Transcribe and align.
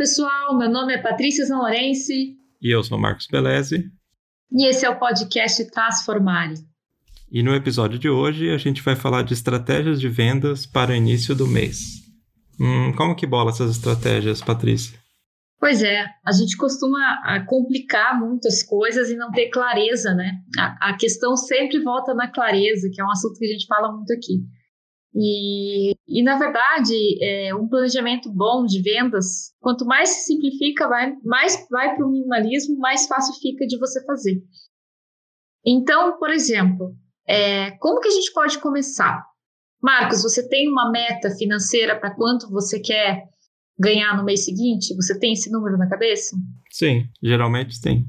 pessoal. 0.00 0.56
Meu 0.56 0.70
nome 0.70 0.94
é 0.94 0.98
Patrícia 0.98 1.44
Zanlorense. 1.44 2.34
E 2.62 2.74
eu 2.74 2.82
sou 2.82 2.98
Marcos 2.98 3.26
Beleze. 3.30 3.84
E 4.50 4.66
esse 4.66 4.86
é 4.86 4.88
o 4.88 4.98
podcast 4.98 5.62
Transformare. 5.70 6.54
E 7.30 7.42
no 7.42 7.54
episódio 7.54 7.98
de 7.98 8.08
hoje 8.08 8.48
a 8.48 8.56
gente 8.56 8.80
vai 8.80 8.96
falar 8.96 9.24
de 9.24 9.34
estratégias 9.34 10.00
de 10.00 10.08
vendas 10.08 10.64
para 10.64 10.92
o 10.92 10.94
início 10.94 11.34
do 11.34 11.46
mês. 11.46 12.00
Hum, 12.58 12.94
como 12.96 13.14
que 13.14 13.26
bola 13.26 13.50
essas 13.50 13.72
estratégias, 13.72 14.40
Patrícia? 14.40 14.98
Pois 15.58 15.82
é, 15.82 16.06
a 16.24 16.32
gente 16.32 16.56
costuma 16.56 17.20
ah, 17.22 17.44
complicar 17.46 18.18
muitas 18.18 18.62
coisas 18.62 19.10
e 19.10 19.16
não 19.16 19.30
ter 19.30 19.50
clareza, 19.50 20.14
né? 20.14 20.32
A, 20.58 20.92
a 20.92 20.96
questão 20.96 21.36
sempre 21.36 21.78
volta 21.78 22.14
na 22.14 22.26
clareza, 22.26 22.88
que 22.90 23.02
é 23.02 23.04
um 23.04 23.10
assunto 23.10 23.38
que 23.38 23.44
a 23.44 23.52
gente 23.52 23.66
fala 23.66 23.92
muito 23.92 24.10
aqui. 24.14 24.40
E, 25.14 25.94
e 26.06 26.22
na 26.22 26.38
verdade, 26.38 26.94
é, 27.22 27.54
um 27.54 27.68
planejamento 27.68 28.30
bom 28.32 28.64
de 28.64 28.80
vendas, 28.80 29.52
quanto 29.60 29.84
mais 29.84 30.08
se 30.08 30.26
simplifica, 30.26 30.88
vai, 30.88 31.12
mais 31.24 31.66
vai 31.68 31.96
para 31.96 32.06
o 32.06 32.10
minimalismo, 32.10 32.78
mais 32.78 33.06
fácil 33.06 33.34
fica 33.40 33.66
de 33.66 33.78
você 33.78 34.04
fazer. 34.04 34.40
Então, 35.66 36.16
por 36.18 36.30
exemplo, 36.30 36.94
é, 37.26 37.72
como 37.78 38.00
que 38.00 38.08
a 38.08 38.12
gente 38.12 38.32
pode 38.32 38.58
começar? 38.58 39.24
Marcos, 39.82 40.22
você 40.22 40.46
tem 40.48 40.68
uma 40.68 40.90
meta 40.90 41.30
financeira 41.30 41.98
para 41.98 42.14
quanto 42.14 42.48
você 42.50 42.78
quer 42.78 43.24
ganhar 43.78 44.16
no 44.16 44.24
mês 44.24 44.44
seguinte? 44.44 44.94
Você 44.94 45.18
tem 45.18 45.32
esse 45.32 45.50
número 45.50 45.76
na 45.76 45.88
cabeça? 45.88 46.36
Sim, 46.70 47.08
geralmente 47.22 47.80
tem. 47.80 48.06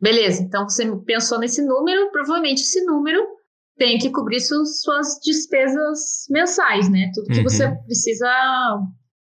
Beleza, 0.00 0.42
então 0.42 0.68
você 0.68 0.84
pensou 1.04 1.38
nesse 1.38 1.64
número, 1.64 2.10
provavelmente 2.12 2.60
esse 2.60 2.84
número 2.84 3.35
tem 3.76 3.98
que 3.98 4.10
cobrir 4.10 4.40
suas, 4.40 5.18
despesas 5.22 6.26
mensais, 6.30 6.90
né? 6.90 7.10
Tudo 7.14 7.28
que 7.28 7.38
uhum. 7.38 7.44
você 7.44 7.68
precisa 7.84 8.30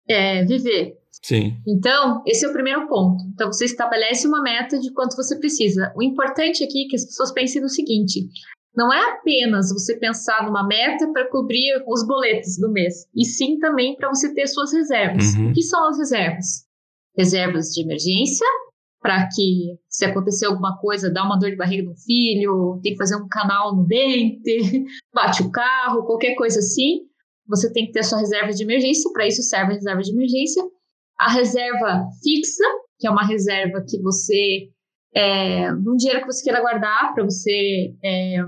é, 0.07 0.45
viver. 0.45 0.97
Sim. 1.23 1.57
Então, 1.67 2.23
esse 2.25 2.45
é 2.45 2.49
o 2.49 2.53
primeiro 2.53 2.87
ponto. 2.87 3.23
Então, 3.33 3.51
você 3.51 3.65
estabelece 3.65 4.27
uma 4.27 4.41
meta 4.41 4.79
de 4.79 4.93
quanto 4.93 5.15
você 5.15 5.37
precisa. 5.37 5.91
O 5.95 6.03
importante 6.03 6.63
aqui 6.63 6.85
é 6.85 6.87
que 6.87 6.95
as 6.95 7.05
pessoas 7.05 7.31
pensem 7.33 7.61
no 7.61 7.69
seguinte: 7.69 8.29
não 8.75 8.93
é 8.93 9.11
apenas 9.11 9.73
você 9.73 9.97
pensar 9.97 10.45
numa 10.45 10.65
meta 10.65 11.11
para 11.11 11.29
cobrir 11.29 11.83
os 11.87 12.05
boletos 12.05 12.57
do 12.57 12.71
mês, 12.71 13.07
e 13.15 13.25
sim 13.25 13.57
também 13.57 13.95
para 13.95 14.09
você 14.09 14.33
ter 14.33 14.47
suas 14.47 14.71
reservas. 14.71 15.33
Uhum. 15.33 15.49
O 15.49 15.53
que 15.53 15.63
são 15.63 15.89
as 15.89 15.97
reservas? 15.97 16.45
Reservas 17.17 17.69
de 17.69 17.81
emergência, 17.81 18.47
para 19.07 19.29
que, 19.33 19.79
se 19.87 20.03
acontecer 20.03 20.47
alguma 20.47 20.77
coisa, 20.77 21.09
dá 21.09 21.23
uma 21.23 21.39
dor 21.39 21.49
de 21.49 21.55
barriga 21.55 21.81
no 21.81 21.95
filho, 21.95 22.77
tem 22.83 22.91
que 22.91 22.97
fazer 22.97 23.15
um 23.15 23.25
canal 23.29 23.73
no 23.73 23.85
dente, 23.85 24.83
bate 25.15 25.43
o 25.43 25.49
carro, 25.49 26.05
qualquer 26.05 26.35
coisa 26.35 26.59
assim, 26.59 27.03
você 27.47 27.71
tem 27.71 27.85
que 27.85 27.93
ter 27.93 28.01
a 28.01 28.03
sua 28.03 28.19
reserva 28.19 28.51
de 28.51 28.63
emergência, 28.63 29.09
para 29.13 29.25
isso 29.25 29.41
serve 29.43 29.71
a 29.71 29.75
reserva 29.75 30.01
de 30.01 30.11
emergência. 30.11 30.61
A 31.17 31.31
reserva 31.31 32.03
fixa, 32.21 32.65
que 32.99 33.07
é 33.07 33.09
uma 33.09 33.25
reserva 33.25 33.81
que 33.87 33.97
você, 34.01 34.67
é, 35.15 35.71
um 35.73 35.95
dinheiro 35.95 36.19
que 36.19 36.27
você 36.27 36.43
queira 36.43 36.59
guardar 36.59 37.13
para 37.13 37.23
você 37.23 37.95
é, 38.03 38.39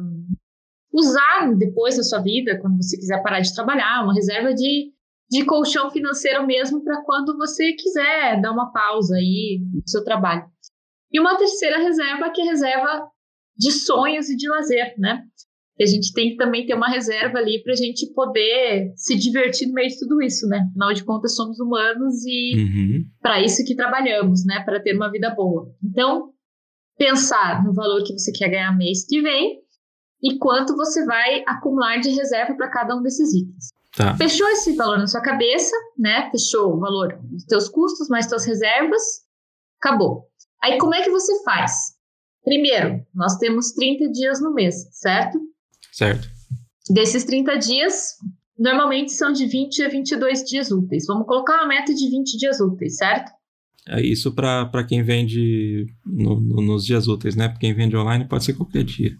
usar 0.92 1.54
depois 1.58 1.96
da 1.96 2.04
sua 2.04 2.22
vida, 2.22 2.60
quando 2.60 2.76
você 2.84 2.98
quiser 2.98 3.24
parar 3.24 3.40
de 3.40 3.56
trabalhar, 3.56 4.04
uma 4.04 4.14
reserva 4.14 4.54
de 4.54 4.92
de 5.30 5.46
colchão 5.46 5.92
financeiro 5.92 6.46
mesmo 6.46 6.84
para 6.84 7.04
quando 7.04 7.38
você 7.38 7.74
quiser 7.74 8.42
dar 8.42 8.52
uma 8.52 8.72
pausa 8.72 9.16
aí 9.16 9.62
no 9.74 9.88
seu 9.88 10.04
trabalho. 10.04 10.46
E 11.12 11.20
uma 11.20 11.38
terceira 11.38 11.78
reserva, 11.80 12.30
que 12.32 12.42
é 12.42 12.46
a 12.46 12.48
reserva 12.48 13.08
de 13.58 13.72
sonhos 13.72 14.30
e 14.30 14.36
de 14.36 14.50
lazer, 14.50 14.96
né? 14.98 15.24
a 15.82 15.86
gente 15.86 16.12
tem 16.14 16.32
que 16.32 16.36
também 16.36 16.66
ter 16.66 16.74
uma 16.74 16.90
reserva 16.90 17.38
ali 17.38 17.64
para 17.64 17.72
a 17.72 17.76
gente 17.76 18.12
poder 18.14 18.92
se 18.96 19.16
divertir 19.18 19.68
no 19.68 19.74
meio 19.74 19.88
de 19.88 19.98
tudo 19.98 20.22
isso, 20.22 20.46
né? 20.48 20.68
Afinal 20.70 20.94
de 20.94 21.06
contas, 21.06 21.36
somos 21.36 21.60
humanos 21.60 22.16
e 22.26 22.54
uhum. 22.56 23.06
para 23.22 23.42
isso 23.42 23.64
que 23.66 23.76
trabalhamos, 23.76 24.46
né? 24.46 24.62
Para 24.66 24.82
ter 24.82 24.94
uma 24.94 25.10
vida 25.10 25.34
boa. 25.34 25.74
Então, 25.82 26.34
pensar 26.98 27.64
no 27.64 27.74
valor 27.74 28.04
que 28.04 28.12
você 28.12 28.32
quer 28.32 28.50
ganhar 28.50 28.76
mês 28.76 29.06
que 29.08 29.22
vem 29.22 29.60
e 30.22 30.38
quanto 30.38 30.76
você 30.76 31.06
vai 31.06 31.44
acumular 31.48 31.98
de 32.00 32.10
reserva 32.10 32.56
para 32.56 32.70
cada 32.70 32.98
um 32.98 33.02
desses 33.02 33.34
itens. 33.34 33.70
Tá. 33.96 34.16
Fechou 34.16 34.48
esse 34.50 34.76
valor 34.76 34.98
na 34.98 35.08
sua 35.08 35.22
cabeça, 35.22 35.76
né? 35.98 36.30
Fechou 36.32 36.76
o 36.76 36.80
valor 36.80 37.20
dos 37.24 37.44
teus 37.46 37.68
custos, 37.68 38.08
mais 38.08 38.28
suas 38.28 38.46
reservas, 38.46 39.02
acabou. 39.82 40.28
Aí 40.62 40.78
como 40.78 40.94
é 40.94 41.04
que 41.04 41.10
você 41.10 41.44
faz? 41.44 41.98
Primeiro, 42.44 43.06
nós 43.14 43.38
temos 43.38 43.72
30 43.72 44.12
dias 44.12 44.42
no 44.42 44.54
mês, 44.54 44.88
certo? 44.92 45.40
Certo. 45.92 46.28
Desses 46.90 47.24
30 47.24 47.58
dias, 47.58 48.16
normalmente 48.58 49.12
são 49.12 49.32
de 49.32 49.46
20 49.46 49.84
a 49.84 49.90
22 49.90 50.44
dias 50.44 50.72
úteis. 50.72 51.06
Vamos 51.08 51.26
colocar 51.26 51.56
uma 51.56 51.68
meta 51.68 51.94
de 51.94 52.10
20 52.10 52.38
dias 52.38 52.60
úteis, 52.60 52.98
certo? 52.98 53.32
É 53.88 54.02
isso 54.02 54.34
para 54.34 54.84
quem 54.88 55.02
vende 55.02 55.88
no, 56.06 56.40
no, 56.40 56.62
nos 56.62 56.86
dias 56.86 57.08
úteis, 57.08 57.36
né? 57.36 57.48
Para 57.48 57.60
quem 57.60 57.74
vende 57.74 57.96
online 57.96 58.28
pode 58.28 58.44
ser 58.44 58.54
qualquer 58.54 58.84
dia. 58.84 59.12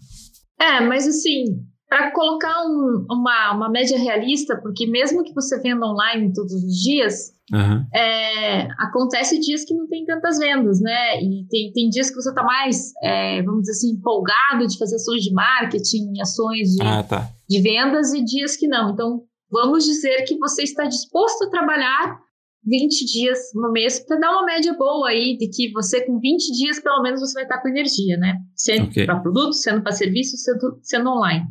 É, 0.60 0.80
mas 0.80 1.08
assim, 1.08 1.66
para 1.90 2.12
colocar 2.12 2.54
um, 2.66 3.04
uma, 3.10 3.52
uma 3.52 3.68
média 3.68 3.98
realista, 3.98 4.56
porque 4.62 4.86
mesmo 4.86 5.24
que 5.24 5.34
você 5.34 5.58
venda 5.60 5.84
online 5.84 6.32
todos 6.32 6.52
os 6.52 6.80
dias, 6.80 7.32
uhum. 7.52 7.84
é, 7.92 8.68
acontece 8.78 9.40
dias 9.40 9.64
que 9.64 9.74
não 9.74 9.88
tem 9.88 10.04
tantas 10.04 10.38
vendas, 10.38 10.80
né? 10.80 11.20
E 11.20 11.44
tem, 11.50 11.72
tem 11.72 11.88
dias 11.88 12.08
que 12.08 12.14
você 12.14 12.28
está 12.28 12.44
mais, 12.44 12.92
é, 13.02 13.42
vamos 13.42 13.62
dizer 13.62 13.72
assim, 13.72 13.90
empolgado 13.96 14.68
de 14.68 14.78
fazer 14.78 14.94
ações 14.94 15.24
de 15.24 15.32
marketing, 15.32 16.20
ações 16.20 16.68
de, 16.68 16.80
ah, 16.80 17.02
tá. 17.02 17.28
de 17.48 17.60
vendas 17.60 18.14
e 18.14 18.24
dias 18.24 18.56
que 18.56 18.68
não. 18.68 18.92
Então, 18.92 19.22
vamos 19.50 19.84
dizer 19.84 20.22
que 20.22 20.38
você 20.38 20.62
está 20.62 20.84
disposto 20.84 21.46
a 21.46 21.50
trabalhar 21.50 22.20
20 22.66 23.04
dias 23.04 23.38
no 23.52 23.72
mês 23.72 23.98
para 23.98 24.16
dar 24.16 24.30
uma 24.30 24.44
média 24.44 24.72
boa 24.74 25.08
aí 25.08 25.36
de 25.36 25.48
que 25.48 25.72
você 25.72 26.06
com 26.06 26.20
20 26.20 26.52
dias 26.52 26.78
pelo 26.78 27.02
menos 27.02 27.18
você 27.18 27.34
vai 27.34 27.42
estar 27.42 27.58
com 27.60 27.68
energia, 27.68 28.16
né? 28.16 28.36
Sendo 28.54 28.84
okay. 28.84 29.06
para 29.06 29.18
produto, 29.18 29.54
sendo 29.54 29.82
para 29.82 29.90
serviço, 29.90 30.36
sendo, 30.36 30.78
sendo 30.82 31.10
online. 31.10 31.48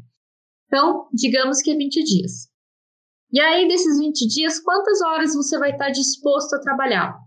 Então, 0.69 1.07
digamos 1.11 1.61
que 1.61 1.71
é 1.71 1.75
20 1.75 2.03
dias. 2.03 2.47
E 3.31 3.39
aí, 3.39 3.67
desses 3.67 3.99
20 3.99 4.27
dias, 4.27 4.59
quantas 4.59 5.01
horas 5.01 5.35
você 5.35 5.57
vai 5.57 5.71
estar 5.71 5.89
disposto 5.89 6.53
a 6.55 6.61
trabalhar? 6.61 7.17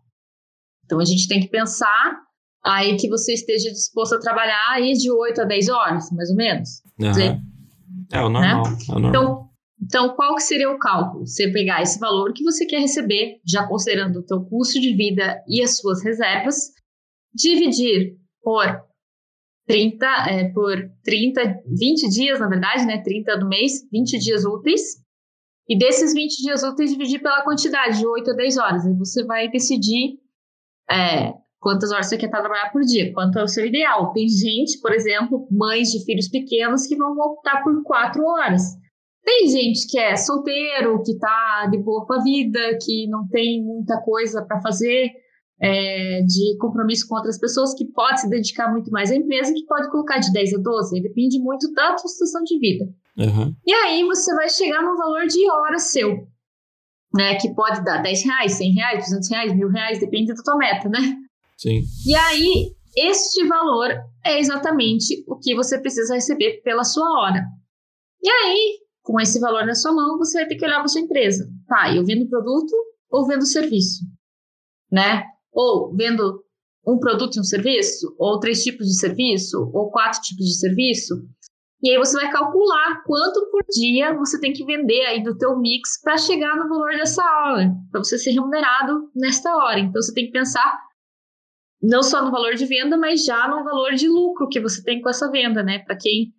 Então, 0.85 1.01
a 1.01 1.05
gente 1.05 1.29
tem 1.29 1.41
que 1.41 1.49
pensar 1.49 2.21
aí 2.65 2.97
que 2.97 3.09
você 3.09 3.35
esteja 3.35 3.71
disposto 3.71 4.15
a 4.15 4.21
trabalhar 4.21 4.71
aí 4.71 4.93
de 4.93 5.11
8 5.11 5.43
a 5.43 5.45
10 5.45 5.69
horas, 5.69 6.11
mais 6.13 6.31
ou 6.31 6.37
menos. 6.37 6.83
Uhum. 7.01 7.41
É 8.13 8.21
o 8.21 8.29
normal. 8.29 8.63
Né? 8.63 8.77
É 8.89 8.93
o 8.93 8.99
normal. 8.99 9.11
Então, 9.11 9.53
então, 9.85 10.15
qual 10.15 10.37
que 10.37 10.43
seria 10.43 10.71
o 10.71 10.79
cálculo? 10.79 11.27
Você 11.27 11.51
pegar 11.51 11.83
esse 11.83 11.99
valor 11.99 12.33
que 12.33 12.45
você 12.45 12.65
quer 12.65 12.79
receber, 12.79 13.41
já 13.45 13.67
considerando 13.67 14.21
o 14.21 14.23
teu 14.23 14.45
custo 14.45 14.81
de 14.81 14.95
vida 14.95 15.43
e 15.49 15.61
as 15.61 15.79
suas 15.79 16.05
reservas, 16.05 16.57
dividir 17.35 18.17
por 18.43 18.65
30, 19.67 20.07
é, 20.29 20.49
por 20.53 20.77
30, 21.05 21.63
20 21.67 22.09
dias, 22.09 22.41
na 22.41 22.49
verdade, 22.49 22.85
né? 22.85 23.03
30 23.03 23.39
do 23.39 23.49
mês, 23.49 23.89
20 23.91 24.19
dias 24.19 24.45
úteis. 24.45 25.03
E 25.69 25.79
desses 25.79 26.13
20 26.13 26.43
dias 26.43 26.63
úteis, 26.63 26.91
dividir 26.91 27.23
pela 27.23 27.43
quantidade, 27.43 27.99
de 27.99 28.07
8 28.07 28.31
a 28.31 28.35
10 28.35 28.59
horas. 28.59 28.87
Aí 28.87 28.95
você 28.95 29.25
vai 29.25 29.49
decidir 29.49 30.19
é, 30.91 31.33
quantas 31.61 31.93
horas 31.93 32.07
você 32.09 32.19
quer 32.19 32.29
trabalhar 32.29 32.71
por 32.73 32.83
dia, 32.83 33.13
quanto 33.13 33.39
é 33.39 33.45
o 33.45 33.49
seu 33.49 33.65
ideal. 33.65 34.13
Tem 34.13 34.29
gente, 34.29 34.81
por 34.81 34.93
exemplo, 34.93 35.47
mães 35.51 35.91
de 35.91 36.05
filhos 36.05 36.29
pequenos, 36.29 36.87
que 36.87 36.97
vão 36.97 37.13
optar 37.13 37.63
por 37.63 37.83
4 37.85 38.23
horas. 38.23 38.63
Tem 39.25 39.49
gente 39.49 39.87
que 39.89 39.99
é 39.99 40.17
solteiro, 40.17 41.01
que 41.05 41.17
tá 41.17 41.69
de 41.71 41.79
boa 41.79 42.05
com 42.05 42.15
a 42.15 42.23
vida, 42.23 42.59
que 42.85 43.07
não 43.07 43.29
tem 43.29 43.63
muita 43.63 44.01
coisa 44.03 44.45
para 44.45 44.61
fazer 44.61 45.13
é, 45.63 46.23
de 46.23 46.57
compromisso 46.59 47.07
com 47.07 47.15
outras 47.15 47.39
pessoas, 47.39 47.73
que 47.75 47.85
pode 47.85 48.21
se 48.21 48.29
dedicar 48.29 48.69
muito 48.73 48.91
mais 48.91 49.13
à 49.13 49.15
empresa, 49.15 49.55
que 49.55 49.65
pode 49.65 49.89
colocar 49.93 50.19
de 50.19 50.33
10 50.33 50.55
a 50.55 50.59
12, 50.59 51.01
depende 51.01 51.39
muito 51.39 51.73
da 51.73 51.97
sua 51.97 52.09
situação 52.09 52.43
de 52.43 52.59
vida. 52.59 52.85
Uhum. 53.17 53.55
E 53.65 53.73
aí 53.73 54.03
você 54.03 54.35
vai 54.35 54.49
chegar 54.49 54.83
no 54.83 54.97
valor 54.97 55.25
de 55.27 55.49
hora 55.49 55.79
seu, 55.79 56.27
né? 57.15 57.37
Que 57.37 57.55
pode 57.55 57.85
dar 57.85 58.03
10 58.03 58.25
reais, 58.25 58.53
100 58.55 58.73
reais, 58.73 59.05
200 59.05 59.31
reais, 59.31 59.57
mil 59.57 59.69
reais, 59.69 60.01
depende 60.01 60.35
da 60.35 60.43
tua 60.43 60.57
meta, 60.57 60.89
né? 60.89 60.99
Sim. 61.57 61.83
E 62.09 62.17
aí, 62.17 62.75
este 62.97 63.47
valor 63.47 63.91
é 64.25 64.41
exatamente 64.41 65.23
o 65.29 65.39
que 65.39 65.55
você 65.55 65.79
precisa 65.79 66.15
receber 66.15 66.61
pela 66.65 66.83
sua 66.83 67.09
hora. 67.21 67.41
E 68.21 68.29
aí, 68.29 68.79
com 69.03 69.21
esse 69.21 69.39
valor 69.39 69.65
na 69.65 69.75
sua 69.75 69.93
mão, 69.93 70.19
você 70.19 70.39
vai 70.39 70.49
ter 70.49 70.57
que 70.57 70.65
olhar 70.65 70.79
para 70.79 70.89
sua 70.89 71.01
empresa. 71.01 71.49
Tá, 71.69 71.95
eu 71.95 72.05
vendo 72.05 72.29
produto 72.29 72.73
ou 73.11 73.27
vendo 73.27 73.47
serviço? 73.47 74.05
Né? 74.91 75.23
Ou 75.53 75.95
vendo 75.95 76.43
um 76.87 76.99
produto 76.99 77.37
e 77.37 77.41
um 77.41 77.45
serviço, 77.45 78.15
ou 78.19 78.41
três 78.41 78.63
tipos 78.63 78.87
de 78.87 78.99
serviço, 78.99 79.71
ou 79.73 79.91
quatro 79.91 80.21
tipos 80.21 80.47
de 80.47 80.59
serviço. 80.59 81.15
E 81.83 81.91
aí 81.91 81.99
você 81.99 82.17
vai 82.17 82.31
calcular 82.31 83.03
quanto 83.05 83.51
por 83.51 83.65
dia 83.71 84.15
você 84.15 84.41
tem 84.41 84.53
que 84.53 84.65
vender 84.65 85.05
aí 85.07 85.23
do 85.23 85.37
teu 85.37 85.59
mix 85.59 86.01
para 86.01 86.17
chegar 86.17 86.57
no 86.57 86.69
valor 86.69 86.93
dessa 86.93 87.23
hora, 87.23 87.73
para 87.91 88.03
você 88.03 88.17
ser 88.19 88.31
remunerado 88.31 89.11
nesta 89.15 89.55
hora. 89.55 89.81
Então 89.81 90.01
você 90.01 90.15
tem 90.15 90.27
que 90.27 90.33
pensar 90.33 90.79
não 91.83 92.03
só 92.03 92.25
no 92.25 92.31
valor 92.31 92.55
de 92.55 92.65
venda, 92.67 92.97
mas 92.97 93.25
já 93.25 93.49
no 93.49 93.65
valor 93.65 93.95
de 93.95 94.09
lucro 94.09 94.49
que 94.49 94.61
você 94.61 94.83
tem 94.83 95.01
com 95.03 95.09
essa 95.09 95.29
venda, 95.31 95.65
né? 95.65 95.81
Para 95.81 95.97
quem 95.97 96.33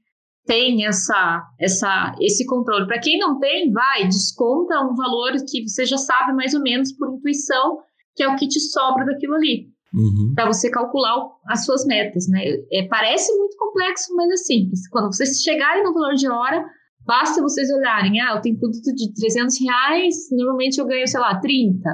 tem 0.46 0.86
essa, 0.86 1.46
essa, 1.60 2.16
esse 2.22 2.46
controle. 2.46 2.88
Para 2.88 3.00
quem 3.00 3.20
não 3.20 3.40
tem, 3.40 3.72
vai, 3.72 4.06
desconta 4.06 4.80
um 4.80 4.96
valor 4.96 5.34
que 5.50 5.68
você 5.68 5.86
já 5.86 5.98
sabe 5.98 6.34
mais 6.34 6.54
ou 6.54 6.62
menos 6.62 6.94
por 6.94 7.14
intuição 7.14 7.80
que 8.16 8.24
é 8.24 8.28
o 8.28 8.36
que 8.36 8.48
te 8.48 8.60
sobra 8.60 9.06
daquilo 9.06 9.36
ali. 9.36 9.68
Uhum. 9.94 10.34
Para 10.36 10.48
você 10.48 10.72
calcular 10.72 11.16
as 11.48 11.66
suas 11.66 11.86
metas, 11.86 12.28
né? 12.28 12.44
É, 12.72 12.88
parece 12.88 13.32
muito 13.38 13.56
complexo, 13.58 14.16
mas 14.16 14.32
é 14.32 14.38
simples. 14.38 14.88
Quando 14.90 15.14
vocês 15.14 15.42
chegarem 15.42 15.84
no 15.84 15.94
valor 15.94 16.16
de 16.16 16.28
hora, 16.28 16.66
basta 17.06 17.42
vocês 17.42 17.70
olharem, 17.70 18.20
ah, 18.22 18.36
eu 18.36 18.42
tenho 18.42 18.58
produto 18.58 18.94
de 18.96 19.14
300 19.14 19.60
reais, 19.62 20.16
normalmente 20.32 20.80
eu 20.80 20.88
ganho, 20.88 21.08
sei 21.08 21.20
lá, 21.20 21.40
30, 21.40 21.90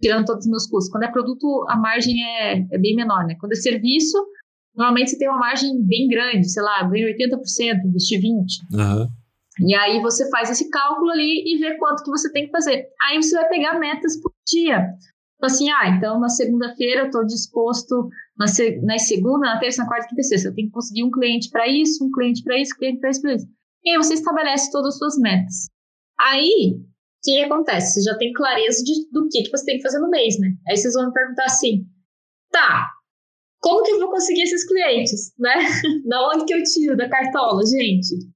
tirando 0.00 0.26
todos 0.26 0.44
os 0.44 0.50
meus 0.50 0.66
custos. 0.66 0.90
Quando 0.90 1.04
é 1.04 1.10
produto, 1.10 1.64
a 1.68 1.76
margem 1.76 2.22
é, 2.22 2.58
é 2.70 2.78
bem 2.78 2.94
menor, 2.94 3.24
né? 3.24 3.34
Quando 3.40 3.52
é 3.52 3.56
serviço, 3.56 4.18
normalmente 4.76 5.10
você 5.10 5.18
tem 5.18 5.28
uma 5.28 5.38
margem 5.38 5.82
bem 5.86 6.06
grande, 6.06 6.50
sei 6.50 6.62
lá, 6.62 6.82
ganho 6.82 7.08
80%, 7.08 7.84
investir 7.86 8.20
20%. 8.20 8.24
Uhum. 8.74 9.08
E 9.66 9.74
aí 9.74 10.00
você 10.00 10.28
faz 10.30 10.50
esse 10.50 10.70
cálculo 10.70 11.10
ali 11.10 11.42
e 11.46 11.58
vê 11.58 11.76
quanto 11.78 12.04
que 12.04 12.10
você 12.10 12.30
tem 12.30 12.46
que 12.46 12.52
fazer. 12.52 12.86
Aí 13.02 13.20
você 13.20 13.34
vai 13.34 13.48
pegar 13.48 13.78
metas 13.78 14.20
por 14.20 14.32
dia. 14.46 14.86
Então, 15.38 15.46
assim, 15.46 15.70
ah, 15.70 15.88
então 15.96 16.18
na 16.18 16.28
segunda-feira 16.28 17.02
eu 17.02 17.06
estou 17.06 17.24
disposto, 17.24 18.08
na, 18.36 18.46
na 18.82 18.98
segunda, 18.98 19.46
na 19.46 19.60
terça, 19.60 19.82
na 19.82 19.88
quarta, 19.88 20.08
quinta 20.08 20.20
e 20.20 20.24
sexta, 20.24 20.48
eu 20.48 20.54
tenho 20.54 20.66
que 20.66 20.74
conseguir 20.74 21.04
um 21.04 21.10
cliente 21.12 21.48
para 21.50 21.66
isso, 21.68 22.04
um 22.04 22.10
cliente 22.10 22.42
para 22.42 22.60
isso, 22.60 22.74
um 22.74 22.78
cliente 22.78 22.98
para 22.98 23.10
isso, 23.10 23.22
para 23.22 23.34
isso. 23.34 23.46
E 23.84 23.90
aí 23.90 23.96
você 23.96 24.14
estabelece 24.14 24.70
todas 24.72 24.94
as 24.94 24.98
suas 24.98 25.16
metas. 25.18 25.68
Aí, 26.18 26.74
o 26.74 26.84
que 27.22 27.40
acontece? 27.40 27.94
Você 27.94 28.10
já 28.10 28.18
tem 28.18 28.32
clareza 28.32 28.82
de, 28.82 29.08
do 29.12 29.28
que, 29.28 29.44
que 29.44 29.50
você 29.50 29.64
tem 29.64 29.76
que 29.76 29.82
fazer 29.82 30.00
no 30.00 30.10
mês, 30.10 30.38
né? 30.40 30.48
Aí 30.68 30.76
vocês 30.76 30.92
vão 30.94 31.06
me 31.06 31.12
perguntar 31.12 31.44
assim, 31.44 31.86
tá, 32.50 32.90
como 33.60 33.84
que 33.84 33.92
eu 33.92 34.00
vou 34.00 34.10
conseguir 34.10 34.42
esses 34.42 34.66
clientes, 34.66 35.32
né? 35.38 35.54
da 36.08 36.28
onde 36.30 36.46
que 36.46 36.54
eu 36.54 36.62
tiro 36.64 36.96
da 36.96 37.08
cartola, 37.08 37.62
gente? 37.64 38.28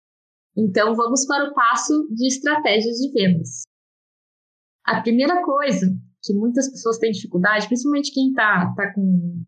Então, 0.57 0.95
vamos 0.95 1.27
para 1.27 1.51
o 1.51 1.55
passo 1.55 2.07
de 2.15 2.29
estratégias 2.29 2.97
de 2.99 3.11
vendas. 3.11 3.63
A 4.85 5.01
primeira 5.01 5.43
coisa 5.43 5.89
que 6.23 6.33
muitas 6.35 6.71
pessoas 6.71 6.99
têm 6.99 7.11
dificuldade, 7.11 7.67
principalmente 7.67 8.13
quem 8.13 8.29
está 8.29 8.73
tá 8.77 8.93
com 8.95 9.43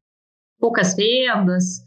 poucas 0.59 0.95
vendas, 0.95 1.83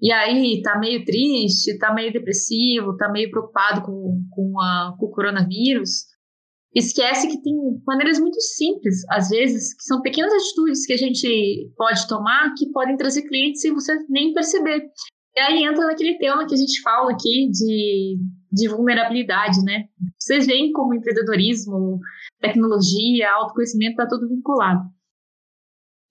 e 0.00 0.10
aí 0.10 0.58
está 0.58 0.78
meio 0.78 1.04
triste, 1.04 1.72
está 1.72 1.92
meio 1.92 2.12
depressivo, 2.12 2.92
está 2.92 3.10
meio 3.10 3.30
preocupado 3.30 3.82
com, 3.82 4.24
com, 4.30 4.60
a, 4.60 4.96
com 4.98 5.06
o 5.06 5.10
coronavírus, 5.10 6.06
esquece 6.74 7.28
que 7.28 7.42
tem 7.42 7.54
maneiras 7.86 8.18
muito 8.18 8.40
simples, 8.40 9.02
às 9.10 9.28
vezes, 9.28 9.74
que 9.74 9.82
são 9.82 10.00
pequenas 10.00 10.32
atitudes 10.32 10.86
que 10.86 10.92
a 10.94 10.96
gente 10.96 11.70
pode 11.76 12.08
tomar 12.08 12.54
que 12.54 12.70
podem 12.70 12.96
trazer 12.96 13.22
clientes 13.22 13.60
sem 13.60 13.74
você 13.74 13.92
nem 14.08 14.32
perceber. 14.32 14.82
E 15.36 15.40
aí 15.40 15.64
entra 15.64 15.86
naquele 15.86 16.16
tema 16.18 16.46
que 16.46 16.54
a 16.54 16.58
gente 16.58 16.80
fala 16.80 17.12
aqui 17.12 17.50
de, 17.50 18.18
de 18.52 18.68
vulnerabilidade, 18.68 19.62
né? 19.64 19.84
Vocês 20.18 20.46
veem 20.46 20.72
como 20.72 20.94
empreendedorismo, 20.94 22.00
tecnologia, 22.40 23.32
autoconhecimento 23.32 23.92
está 23.92 24.08
tudo 24.08 24.28
vinculado. 24.28 24.82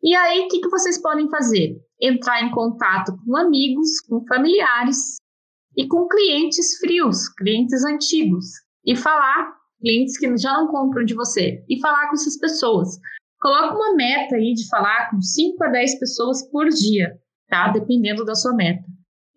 E 0.01 0.15
aí, 0.15 0.45
o 0.45 0.47
que, 0.47 0.61
que 0.61 0.69
vocês 0.69 1.01
podem 1.01 1.29
fazer? 1.29 1.75
Entrar 2.01 2.41
em 2.41 2.51
contato 2.51 3.17
com 3.25 3.35
amigos, 3.35 3.99
com 4.07 4.25
familiares 4.25 5.17
e 5.75 5.87
com 5.87 6.07
clientes 6.07 6.77
frios, 6.79 7.27
clientes 7.29 7.83
antigos, 7.85 8.45
e 8.85 8.95
falar, 8.95 9.53
clientes 9.81 10.17
que 10.17 10.37
já 10.37 10.53
não 10.53 10.67
compram 10.67 11.03
de 11.03 11.13
você, 11.13 11.63
e 11.67 11.79
falar 11.81 12.07
com 12.07 12.13
essas 12.13 12.37
pessoas. 12.37 12.97
Coloca 13.41 13.75
uma 13.75 13.95
meta 13.95 14.35
aí 14.35 14.53
de 14.53 14.67
falar 14.69 15.09
com 15.09 15.21
5 15.21 15.63
a 15.63 15.69
10 15.69 15.99
pessoas 15.99 16.49
por 16.49 16.67
dia, 16.69 17.17
tá? 17.49 17.69
Dependendo 17.69 18.23
da 18.23 18.35
sua 18.35 18.53
meta. 18.53 18.83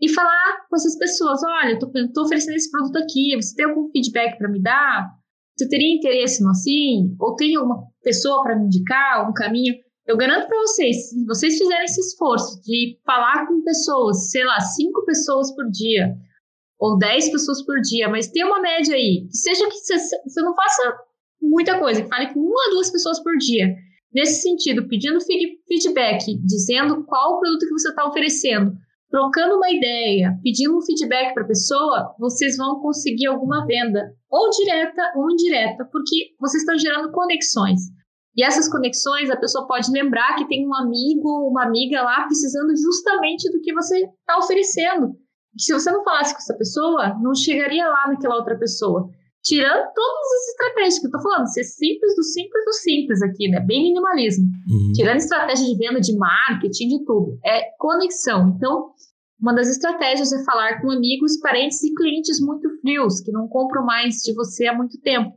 E 0.03 0.09
falar 0.13 0.67
com 0.69 0.75
essas 0.75 0.99
pessoas: 0.99 1.41
olha, 1.45 1.75
estou 1.75 2.25
oferecendo 2.25 2.57
esse 2.57 2.71
produto 2.71 2.97
aqui, 2.97 3.37
você 3.37 3.55
tem 3.55 3.67
algum 3.67 3.89
feedback 3.91 4.37
para 4.37 4.51
me 4.51 4.61
dar? 4.61 5.09
Você 5.57 5.69
teria 5.69 5.95
interesse 5.95 6.43
no 6.43 6.51
assim? 6.51 7.15
Ou 7.21 7.37
tem 7.37 7.55
alguma 7.55 7.85
pessoa 8.03 8.43
para 8.43 8.59
me 8.59 8.67
indicar, 8.67 9.19
algum 9.19 9.33
caminho? 9.33 9.75
Eu 10.05 10.17
garanto 10.17 10.49
para 10.49 10.59
vocês, 10.63 11.11
se 11.11 11.25
vocês 11.25 11.57
fizerem 11.57 11.85
esse 11.85 12.01
esforço 12.01 12.61
de 12.63 12.99
falar 13.07 13.47
com 13.47 13.63
pessoas, 13.63 14.31
sei 14.31 14.45
lá, 14.45 14.59
cinco 14.59 15.05
pessoas 15.05 15.55
por 15.55 15.71
dia, 15.71 16.13
ou 16.81 16.99
dez 16.99 17.31
pessoas 17.31 17.65
por 17.65 17.81
dia, 17.81 18.09
mas 18.09 18.27
tem 18.27 18.45
uma 18.45 18.61
média 18.61 18.97
aí, 18.97 19.29
seja 19.31 19.65
que 19.69 19.77
você, 19.77 19.97
você 20.27 20.43
não 20.43 20.57
faça 20.57 20.97
muita 21.41 21.79
coisa, 21.79 22.03
que 22.03 22.09
fale 22.09 22.35
com 22.35 22.41
uma 22.41 22.67
ou 22.67 22.71
duas 22.73 22.91
pessoas 22.91 23.23
por 23.23 23.37
dia. 23.37 23.73
Nesse 24.13 24.43
sentido, 24.43 24.89
pedindo 24.89 25.21
feedback, 25.21 26.37
dizendo 26.45 27.05
qual 27.05 27.35
o 27.35 27.41
produto 27.41 27.67
que 27.67 27.73
você 27.73 27.91
está 27.91 28.05
oferecendo, 28.05 28.73
trocando 29.12 29.56
uma 29.56 29.70
ideia, 29.70 30.38
pedindo 30.43 30.76
um 30.76 30.81
feedback 30.81 31.35
para 31.35 31.44
a 31.44 31.47
pessoa, 31.47 32.14
vocês 32.19 32.56
vão 32.56 32.81
conseguir 32.81 33.26
alguma 33.26 33.67
venda, 33.67 34.11
ou 34.31 34.49
direta 34.49 35.12
ou 35.14 35.31
indireta, 35.31 35.87
porque 35.93 36.35
vocês 36.41 36.62
estão 36.62 36.79
gerando 36.79 37.12
conexões. 37.12 37.82
E 38.35 38.43
essas 38.43 38.70
conexões, 38.70 39.31
a 39.31 39.37
pessoa 39.37 39.67
pode 39.69 39.93
lembrar 39.93 40.37
que 40.37 40.49
tem 40.49 40.67
um 40.67 40.75
amigo 40.75 41.29
ou 41.29 41.50
uma 41.50 41.67
amiga 41.67 42.00
lá 42.00 42.25
precisando 42.25 42.75
justamente 42.75 43.53
do 43.53 43.61
que 43.61 43.75
você 43.75 43.99
está 43.99 44.38
oferecendo. 44.38 45.12
Se 45.58 45.75
você 45.75 45.91
não 45.91 46.03
falasse 46.03 46.32
com 46.32 46.38
essa 46.38 46.56
pessoa, 46.56 47.15
não 47.20 47.35
chegaria 47.35 47.87
lá 47.87 48.08
naquela 48.08 48.37
outra 48.37 48.58
pessoa. 48.58 49.11
Tirando 49.44 49.93
todas 49.93 50.33
as 50.33 50.49
estratégias 50.50 50.99
que 51.00 51.06
eu 51.06 51.09
estou 51.09 51.23
falando, 51.23 51.53
ser 51.53 51.65
simples 51.65 52.15
do 52.15 52.23
simples 52.23 52.65
do 52.65 52.73
simples 52.75 53.23
aqui, 53.23 53.49
né? 53.49 53.61
Bem 53.61 53.83
minimalismo. 53.83 54.44
Uhum. 54.71 54.93
Tirando 54.93 55.17
estratégia 55.17 55.67
de 55.67 55.77
venda, 55.77 56.00
de 56.00 56.17
marketing, 56.17 56.89
de 56.89 57.05
tudo. 57.05 57.39
É 57.44 57.62
conexão. 57.77 58.55
Então, 58.56 58.93
uma 59.41 59.53
das 59.53 59.69
estratégias 59.69 60.33
é 60.33 60.44
falar 60.44 60.81
com 60.81 60.93
amigos, 60.93 61.41
parentes 61.41 61.83
e 61.83 61.93
clientes 61.93 62.41
muito 62.41 62.69
frios, 62.81 63.21
que 63.21 63.33
não 63.33 63.49
compram 63.49 63.85
mais 63.85 64.17
de 64.19 64.33
você 64.33 64.69
há 64.69 64.77
muito 64.77 65.00
tempo. 65.00 65.35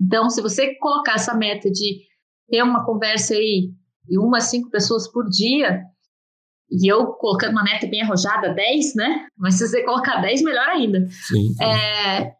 Então, 0.00 0.28
se 0.28 0.42
você 0.42 0.74
colocar 0.80 1.14
essa 1.14 1.34
meta 1.34 1.70
de 1.70 2.00
ter 2.48 2.62
uma 2.62 2.84
conversa 2.84 3.34
aí 3.34 3.70
de 4.08 4.18
uma 4.18 4.38
a 4.38 4.40
cinco 4.40 4.68
pessoas 4.70 5.10
por 5.10 5.28
dia, 5.28 5.84
e 6.70 6.90
eu 6.90 7.06
colocando 7.12 7.52
uma 7.52 7.62
meta 7.62 7.86
bem 7.86 8.02
arrojada, 8.02 8.52
10, 8.52 8.94
né? 8.96 9.26
Mas 9.38 9.54
se 9.54 9.68
você 9.68 9.84
colocar 9.84 10.20
10, 10.20 10.42
melhor 10.42 10.68
ainda. 10.68 11.06
Sim, 11.08 11.52
sim. 11.52 11.64
É, 11.64 12.32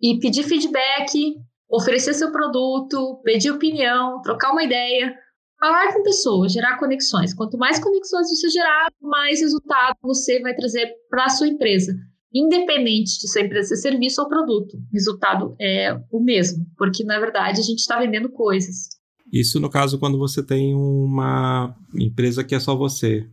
e 0.00 0.18
pedir 0.18 0.44
feedback, 0.44 1.36
oferecer 1.68 2.14
seu 2.14 2.32
produto, 2.32 3.20
pedir 3.22 3.50
opinião, 3.50 4.20
trocar 4.22 4.52
uma 4.52 4.64
ideia, 4.64 5.14
falar 5.58 5.92
com 5.92 6.02
pessoas, 6.02 6.52
gerar 6.52 6.78
conexões. 6.78 7.34
Quanto 7.34 7.58
mais 7.58 7.78
conexões 7.78 8.28
você 8.28 8.48
gerar, 8.48 8.88
mais 9.00 9.40
resultado 9.40 9.96
você 10.02 10.40
vai 10.40 10.54
trazer 10.54 10.90
para 11.08 11.26
a 11.26 11.28
sua 11.28 11.48
empresa. 11.48 11.94
Independente 12.32 13.18
de 13.20 13.28
sua 13.28 13.42
empresa 13.42 13.74
ser 13.74 13.90
serviço 13.90 14.22
ou 14.22 14.28
produto, 14.28 14.76
o 14.76 14.92
resultado 14.92 15.54
é 15.60 15.92
o 16.10 16.22
mesmo, 16.22 16.64
porque 16.76 17.04
na 17.04 17.18
verdade 17.18 17.60
a 17.60 17.64
gente 17.64 17.80
está 17.80 17.98
vendendo 17.98 18.30
coisas. 18.30 18.88
Isso 19.32 19.60
no 19.60 19.68
caso 19.68 19.98
quando 19.98 20.18
você 20.18 20.42
tem 20.42 20.74
uma 20.74 21.76
empresa 21.94 22.44
que 22.44 22.54
é 22.54 22.60
só 22.60 22.76
você. 22.76 23.26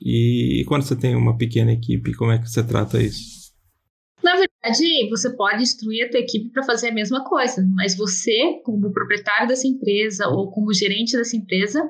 E 0.00 0.64
quando 0.68 0.82
você 0.82 0.94
tem 0.94 1.16
uma 1.16 1.36
pequena 1.36 1.72
equipe, 1.72 2.14
como 2.14 2.30
é 2.30 2.38
que 2.38 2.48
você 2.48 2.62
trata 2.62 3.02
isso? 3.02 3.35
Verdade, 4.66 5.08
você 5.08 5.30
pode 5.30 5.62
instruir 5.62 6.06
a 6.06 6.10
tua 6.10 6.20
equipe 6.20 6.50
para 6.50 6.64
fazer 6.64 6.88
a 6.88 6.94
mesma 6.94 7.24
coisa, 7.24 7.64
mas 7.74 7.96
você, 7.96 8.60
como 8.64 8.92
proprietário 8.92 9.46
dessa 9.46 9.66
empresa 9.66 10.28
ou 10.28 10.50
como 10.50 10.74
gerente 10.74 11.16
dessa 11.16 11.36
empresa, 11.36 11.80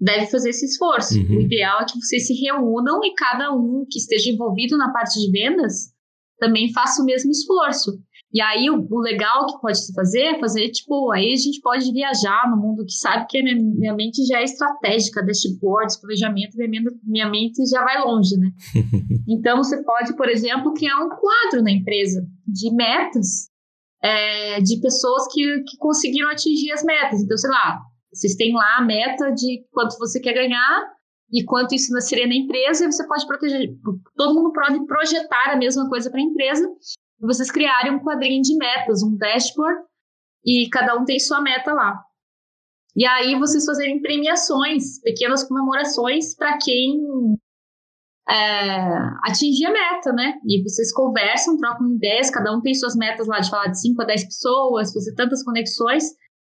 deve 0.00 0.26
fazer 0.26 0.50
esse 0.50 0.66
esforço. 0.66 1.18
Uhum. 1.18 1.36
O 1.36 1.40
ideal 1.40 1.80
é 1.80 1.84
que 1.84 1.98
vocês 1.98 2.26
se 2.26 2.34
reúnam 2.34 3.00
e 3.04 3.14
cada 3.14 3.52
um 3.54 3.86
que 3.88 3.98
esteja 3.98 4.30
envolvido 4.30 4.76
na 4.76 4.92
parte 4.92 5.20
de 5.20 5.30
vendas 5.30 5.92
também 6.38 6.72
faça 6.72 7.02
o 7.02 7.04
mesmo 7.04 7.30
esforço. 7.30 7.98
E 8.32 8.42
aí, 8.42 8.68
o, 8.68 8.86
o, 8.90 9.00
legal 9.00 9.46
que 9.46 9.60
pode 9.60 9.78
se 9.78 9.92
fazer 9.94 10.20
é 10.20 10.38
fazer, 10.38 10.68
tipo, 10.68 11.10
aí 11.12 11.32
a 11.32 11.36
gente 11.36 11.60
pode 11.62 11.90
viajar 11.90 12.50
no 12.50 12.58
mundo 12.58 12.84
que 12.84 12.92
sabe 12.92 13.26
que 13.26 13.38
a 13.38 13.42
minha, 13.42 13.56
minha 13.56 13.94
mente 13.94 14.22
já 14.26 14.40
é 14.40 14.44
estratégica, 14.44 15.24
dashboards, 15.24 15.98
planejamento, 15.98 16.56
minha, 16.58 16.82
minha 17.04 17.30
mente 17.30 17.64
já 17.66 17.82
vai 17.82 18.02
longe, 18.02 18.36
né? 18.36 18.50
então, 19.26 19.56
você 19.56 19.82
pode, 19.82 20.14
por 20.14 20.28
exemplo, 20.28 20.74
criar 20.74 20.98
um 20.98 21.08
quadro 21.08 21.62
na 21.62 21.70
empresa 21.70 22.22
de 22.46 22.74
metas 22.74 23.48
é, 24.02 24.60
de 24.60 24.78
pessoas 24.78 25.26
que, 25.32 25.62
que 25.66 25.78
conseguiram 25.78 26.30
atingir 26.30 26.70
as 26.72 26.84
metas. 26.84 27.22
Então, 27.22 27.36
sei 27.38 27.50
lá, 27.50 27.80
vocês 28.12 28.34
têm 28.34 28.52
lá 28.52 28.76
a 28.76 28.84
meta 28.84 29.30
de 29.30 29.64
quanto 29.72 29.96
você 29.98 30.20
quer 30.20 30.34
ganhar 30.34 30.98
e 31.32 31.44
quanto 31.44 31.74
isso 31.74 31.98
seria 32.00 32.26
na 32.26 32.34
empresa, 32.34 32.84
e 32.84 32.92
você 32.92 33.06
pode 33.06 33.26
proteger. 33.26 33.70
Todo 34.16 34.34
mundo 34.34 34.52
pode 34.52 34.84
projetar 34.86 35.52
a 35.52 35.56
mesma 35.56 35.88
coisa 35.88 36.10
para 36.10 36.20
a 36.20 36.22
empresa 36.22 36.66
vocês 37.20 37.50
criarem 37.50 37.92
um 37.92 38.00
quadrinho 38.00 38.42
de 38.42 38.56
metas, 38.56 39.02
um 39.02 39.16
dashboard, 39.16 39.80
e 40.44 40.68
cada 40.70 40.96
um 40.96 41.04
tem 41.04 41.18
sua 41.18 41.40
meta 41.40 41.72
lá. 41.72 42.00
E 42.96 43.06
aí 43.06 43.38
vocês 43.38 43.64
fazerem 43.64 44.00
premiações, 44.00 45.00
pequenas 45.02 45.44
comemorações 45.44 46.34
para 46.34 46.58
quem 46.58 47.00
é, 48.28 48.34
atingir 49.24 49.66
a 49.66 49.72
meta, 49.72 50.12
né? 50.12 50.34
E 50.44 50.62
vocês 50.62 50.92
conversam, 50.92 51.56
trocam 51.56 51.94
ideias, 51.94 52.30
cada 52.30 52.52
um 52.54 52.60
tem 52.60 52.74
suas 52.74 52.96
metas 52.96 53.26
lá 53.26 53.40
de 53.40 53.50
falar 53.50 53.68
de 53.68 53.80
5 53.80 54.02
a 54.02 54.04
10 54.04 54.24
pessoas, 54.24 54.92
fazer 54.92 55.14
tantas 55.14 55.42
conexões. 55.44 56.04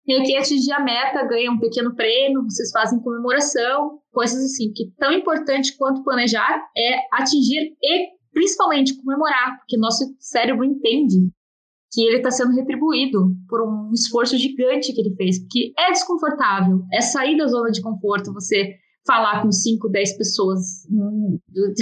E 0.06 0.22
quem 0.22 0.38
atingir 0.38 0.72
a 0.72 0.80
meta 0.80 1.24
ganha 1.24 1.50
um 1.50 1.58
pequeno 1.58 1.94
prêmio, 1.94 2.44
vocês 2.44 2.70
fazem 2.70 3.00
comemoração, 3.00 3.98
coisas 4.12 4.44
assim. 4.44 4.72
Que 4.72 4.92
tão 4.98 5.12
importante 5.12 5.76
quanto 5.76 6.04
planejar 6.04 6.64
é 6.76 7.00
atingir 7.12 7.76
e 7.82 8.15
principalmente 8.36 8.94
comemorar, 8.98 9.56
porque 9.56 9.78
nosso 9.78 10.14
cérebro 10.20 10.62
entende 10.62 11.30
que 11.90 12.02
ele 12.02 12.18
está 12.18 12.30
sendo 12.30 12.54
retribuído 12.54 13.34
por 13.48 13.62
um 13.62 13.90
esforço 13.94 14.36
gigante 14.36 14.92
que 14.92 15.00
ele 15.00 15.14
fez, 15.16 15.38
porque 15.38 15.72
é 15.78 15.90
desconfortável, 15.90 16.82
é 16.92 17.00
sair 17.00 17.38
da 17.38 17.46
zona 17.46 17.70
de 17.70 17.80
conforto, 17.80 18.34
você 18.34 18.74
falar 19.06 19.40
com 19.40 19.50
5, 19.50 19.88
10 19.88 20.18
pessoas. 20.18 20.60
Hum, 20.90 21.38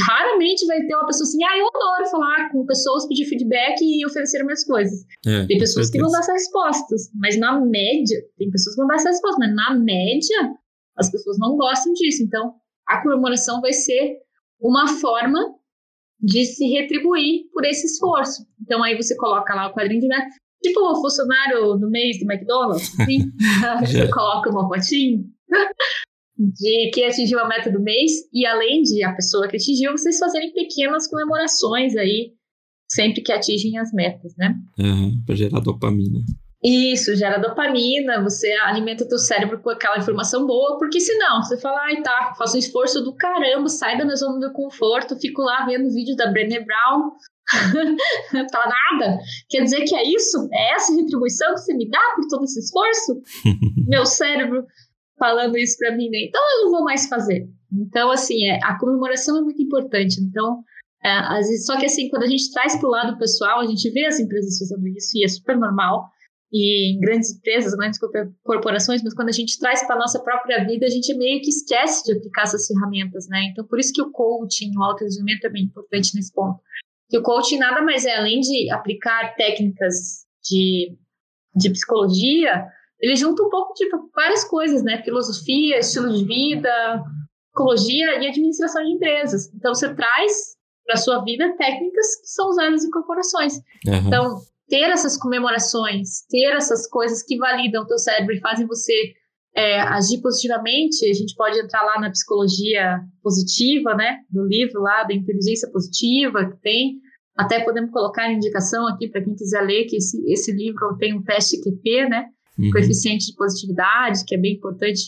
raramente 0.06 0.64
vai 0.66 0.78
ter 0.86 0.94
uma 0.94 1.06
pessoa 1.06 1.26
assim, 1.26 1.42
ah, 1.42 1.58
eu 1.58 1.66
adoro 1.66 2.08
falar 2.08 2.52
com 2.52 2.64
pessoas, 2.64 3.08
pedir 3.08 3.24
feedback 3.24 3.80
e 3.80 4.06
oferecer 4.06 4.44
minhas 4.44 4.62
coisas. 4.62 5.04
É, 5.26 5.46
tem 5.46 5.58
pessoas 5.58 5.90
que 5.90 5.98
vão 5.98 6.08
dar 6.08 6.20
essas 6.20 6.34
respostas, 6.34 7.10
mas 7.16 7.36
na 7.36 7.58
média, 7.58 8.22
tem 8.38 8.48
pessoas 8.48 8.76
que 8.76 8.80
vão 8.80 8.86
dar 8.86 8.94
essas 8.94 9.14
respostas, 9.14 9.40
mas 9.40 9.56
na 9.56 9.74
média, 9.74 10.54
as 10.96 11.10
pessoas 11.10 11.36
não 11.40 11.56
gostam 11.56 11.92
disso. 11.94 12.22
Então, 12.22 12.54
a 12.86 13.02
comemoração 13.02 13.60
vai 13.60 13.72
ser 13.72 14.18
uma 14.60 14.86
forma 14.86 15.40
de 16.20 16.44
se 16.44 16.66
retribuir 16.68 17.44
por 17.52 17.64
esse 17.64 17.86
esforço. 17.86 18.46
Então 18.60 18.82
aí 18.82 18.96
você 18.96 19.16
coloca 19.16 19.54
lá 19.54 19.68
o 19.68 19.74
quadrinho 19.74 20.00
de 20.00 20.08
meta, 20.08 20.28
tipo 20.62 20.80
o 20.80 21.00
funcionário 21.00 21.76
do 21.76 21.90
mês 21.90 22.18
do 22.18 22.30
McDonald's, 22.30 23.00
assim, 23.00 23.30
você 23.80 24.08
coloca 24.12 24.50
uma 24.50 24.68
fotinho 24.68 25.24
de 26.38 26.90
quem 26.92 27.06
atingiu 27.06 27.38
a 27.38 27.48
meta 27.48 27.70
do 27.70 27.80
mês 27.80 28.12
e 28.32 28.46
além 28.46 28.82
de 28.82 29.04
a 29.04 29.12
pessoa 29.12 29.48
que 29.48 29.56
atingiu, 29.56 29.92
vocês 29.92 30.18
fazerem 30.18 30.52
pequenas 30.52 31.08
comemorações 31.08 31.96
aí 31.96 32.32
sempre 32.88 33.22
que 33.22 33.32
atingem 33.32 33.78
as 33.78 33.92
metas, 33.92 34.34
né? 34.36 34.54
Uhum, 34.78 35.22
para 35.24 35.34
gerar 35.34 35.60
dopamina. 35.60 36.20
Isso, 36.64 37.14
gera 37.14 37.36
dopamina, 37.36 38.22
você 38.22 38.50
alimenta 38.62 39.04
o 39.04 39.08
teu 39.08 39.18
cérebro 39.18 39.60
com 39.60 39.68
aquela 39.68 39.98
informação 39.98 40.46
boa, 40.46 40.78
porque 40.78 40.98
senão, 40.98 41.42
você 41.42 41.60
fala, 41.60 41.78
ai 41.82 42.00
tá, 42.00 42.32
faço 42.38 42.56
um 42.56 42.58
esforço 42.58 43.02
do 43.02 43.14
caramba, 43.14 43.68
sai 43.68 43.98
da 43.98 44.04
minha 44.04 44.16
zona 44.16 44.40
do 44.40 44.50
conforto, 44.50 45.20
fico 45.20 45.42
lá 45.42 45.66
vendo 45.66 45.92
vídeo 45.92 46.16
da 46.16 46.32
Brené 46.32 46.64
Brown, 46.64 47.10
fala 48.50 48.72
nada, 48.92 49.18
quer 49.50 49.62
dizer 49.62 49.84
que 49.84 49.94
é 49.94 50.08
isso? 50.08 50.48
É 50.50 50.74
essa 50.74 50.94
retribuição 50.94 51.52
que 51.52 51.60
você 51.60 51.74
me 51.74 51.90
dá 51.90 52.00
por 52.16 52.26
todo 52.28 52.44
esse 52.44 52.60
esforço? 52.60 53.20
Meu 53.86 54.06
cérebro 54.06 54.64
falando 55.18 55.58
isso 55.58 55.76
para 55.76 55.94
mim, 55.94 56.08
né? 56.08 56.18
Então 56.28 56.40
eu 56.40 56.64
não 56.64 56.70
vou 56.70 56.84
mais 56.84 57.06
fazer. 57.06 57.46
Então, 57.70 58.10
assim, 58.10 58.48
é, 58.48 58.58
a 58.64 58.78
comemoração 58.78 59.36
é 59.36 59.42
muito 59.42 59.62
importante, 59.62 60.18
então... 60.18 60.62
É, 61.04 61.10
às 61.10 61.48
vezes, 61.48 61.66
só 61.66 61.76
que 61.78 61.84
assim, 61.84 62.08
quando 62.08 62.22
a 62.22 62.26
gente 62.26 62.50
traz 62.50 62.74
para 62.76 62.88
o 62.88 62.90
lado 62.90 63.18
pessoal, 63.18 63.60
a 63.60 63.66
gente 63.66 63.90
vê 63.90 64.06
as 64.06 64.18
empresas 64.18 64.58
fazendo 64.58 64.88
isso 64.88 65.10
e 65.18 65.22
é 65.22 65.28
super 65.28 65.54
normal 65.54 66.08
e 66.56 66.94
em 66.94 67.00
grandes 67.00 67.32
empresas, 67.32 67.74
grandes 67.74 67.98
corporações, 68.44 69.02
mas 69.02 69.12
quando 69.12 69.28
a 69.28 69.32
gente 69.32 69.58
traz 69.58 69.84
para 69.84 69.96
a 69.96 69.98
nossa 69.98 70.22
própria 70.22 70.64
vida, 70.64 70.86
a 70.86 70.88
gente 70.88 71.12
meio 71.14 71.40
que 71.40 71.48
esquece 71.48 72.04
de 72.04 72.16
aplicar 72.16 72.42
essas 72.42 72.68
ferramentas, 72.68 73.26
né? 73.28 73.48
Então, 73.50 73.66
por 73.66 73.80
isso 73.80 73.92
que 73.92 74.00
o 74.00 74.12
coaching, 74.12 74.70
o 74.78 74.84
autodesenvolvimento 74.84 75.48
é 75.48 75.50
bem 75.50 75.64
importante 75.64 76.14
nesse 76.14 76.32
ponto. 76.32 76.60
Que 77.10 77.18
o 77.18 77.22
coaching 77.24 77.58
nada 77.58 77.82
mais 77.82 78.04
é, 78.04 78.14
além 78.16 78.38
de 78.38 78.70
aplicar 78.70 79.34
técnicas 79.34 80.26
de, 80.48 80.96
de 81.56 81.70
psicologia, 81.70 82.64
ele 83.00 83.16
junta 83.16 83.42
um 83.42 83.50
pouco 83.50 83.74
de 83.74 83.88
várias 84.14 84.44
coisas, 84.44 84.84
né? 84.84 85.02
Filosofia, 85.02 85.80
estilo 85.80 86.16
de 86.16 86.24
vida, 86.24 87.02
psicologia 87.52 88.22
e 88.22 88.28
administração 88.28 88.84
de 88.84 88.92
empresas. 88.92 89.52
Então, 89.52 89.74
você 89.74 89.92
traz 89.92 90.54
para 90.86 90.98
sua 90.98 91.24
vida 91.24 91.52
técnicas 91.56 92.20
que 92.20 92.28
são 92.28 92.48
usadas 92.48 92.84
em 92.84 92.90
corporações. 92.90 93.54
Uhum. 93.88 94.06
Então, 94.06 94.40
ter 94.68 94.90
essas 94.90 95.18
comemorações, 95.18 96.26
ter 96.28 96.54
essas 96.56 96.88
coisas 96.88 97.22
que 97.22 97.36
validam 97.36 97.82
o 97.82 97.86
teu 97.86 97.98
cérebro 97.98 98.34
e 98.34 98.40
fazem 98.40 98.66
você 98.66 98.94
é, 99.54 99.80
agir 99.80 100.20
positivamente, 100.20 101.08
a 101.08 101.12
gente 101.12 101.34
pode 101.36 101.58
entrar 101.58 101.82
lá 101.82 102.00
na 102.00 102.10
psicologia 102.10 103.00
positiva, 103.22 103.94
né, 103.94 104.18
do 104.30 104.44
livro 104.44 104.80
lá 104.80 105.04
da 105.04 105.14
inteligência 105.14 105.70
positiva 105.70 106.50
que 106.50 106.60
tem, 106.60 106.98
até 107.36 107.62
podemos 107.64 107.90
colocar 107.90 108.22
a 108.22 108.32
indicação 108.32 108.86
aqui 108.88 109.08
para 109.08 109.22
quem 109.22 109.34
quiser 109.34 109.62
ler 109.62 109.86
que 109.86 109.96
esse, 109.96 110.20
esse 110.30 110.52
livro 110.52 110.96
tem 110.98 111.16
um 111.16 111.22
teste 111.22 111.60
QP, 111.60 112.08
né, 112.08 112.26
uhum. 112.58 112.70
coeficiente 112.70 113.26
de 113.26 113.36
positividade, 113.36 114.24
que 114.24 114.34
é 114.34 114.38
bem 114.38 114.54
importante 114.54 115.00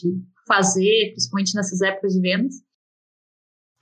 fazer, 0.47 1.11
principalmente 1.11 1.55
nessas 1.55 1.81
épocas 1.83 2.13
de 2.13 2.21
vendas. 2.21 2.55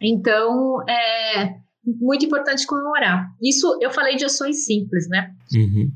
Então, 0.00 0.82
é, 0.88 1.56
muito 1.86 2.24
importante 2.24 2.66
comemorar. 2.66 3.28
Isso 3.42 3.78
eu 3.80 3.90
falei 3.90 4.16
de 4.16 4.24
ações 4.24 4.64
simples, 4.64 5.08
né? 5.08 5.34
Uhum. 5.54 5.90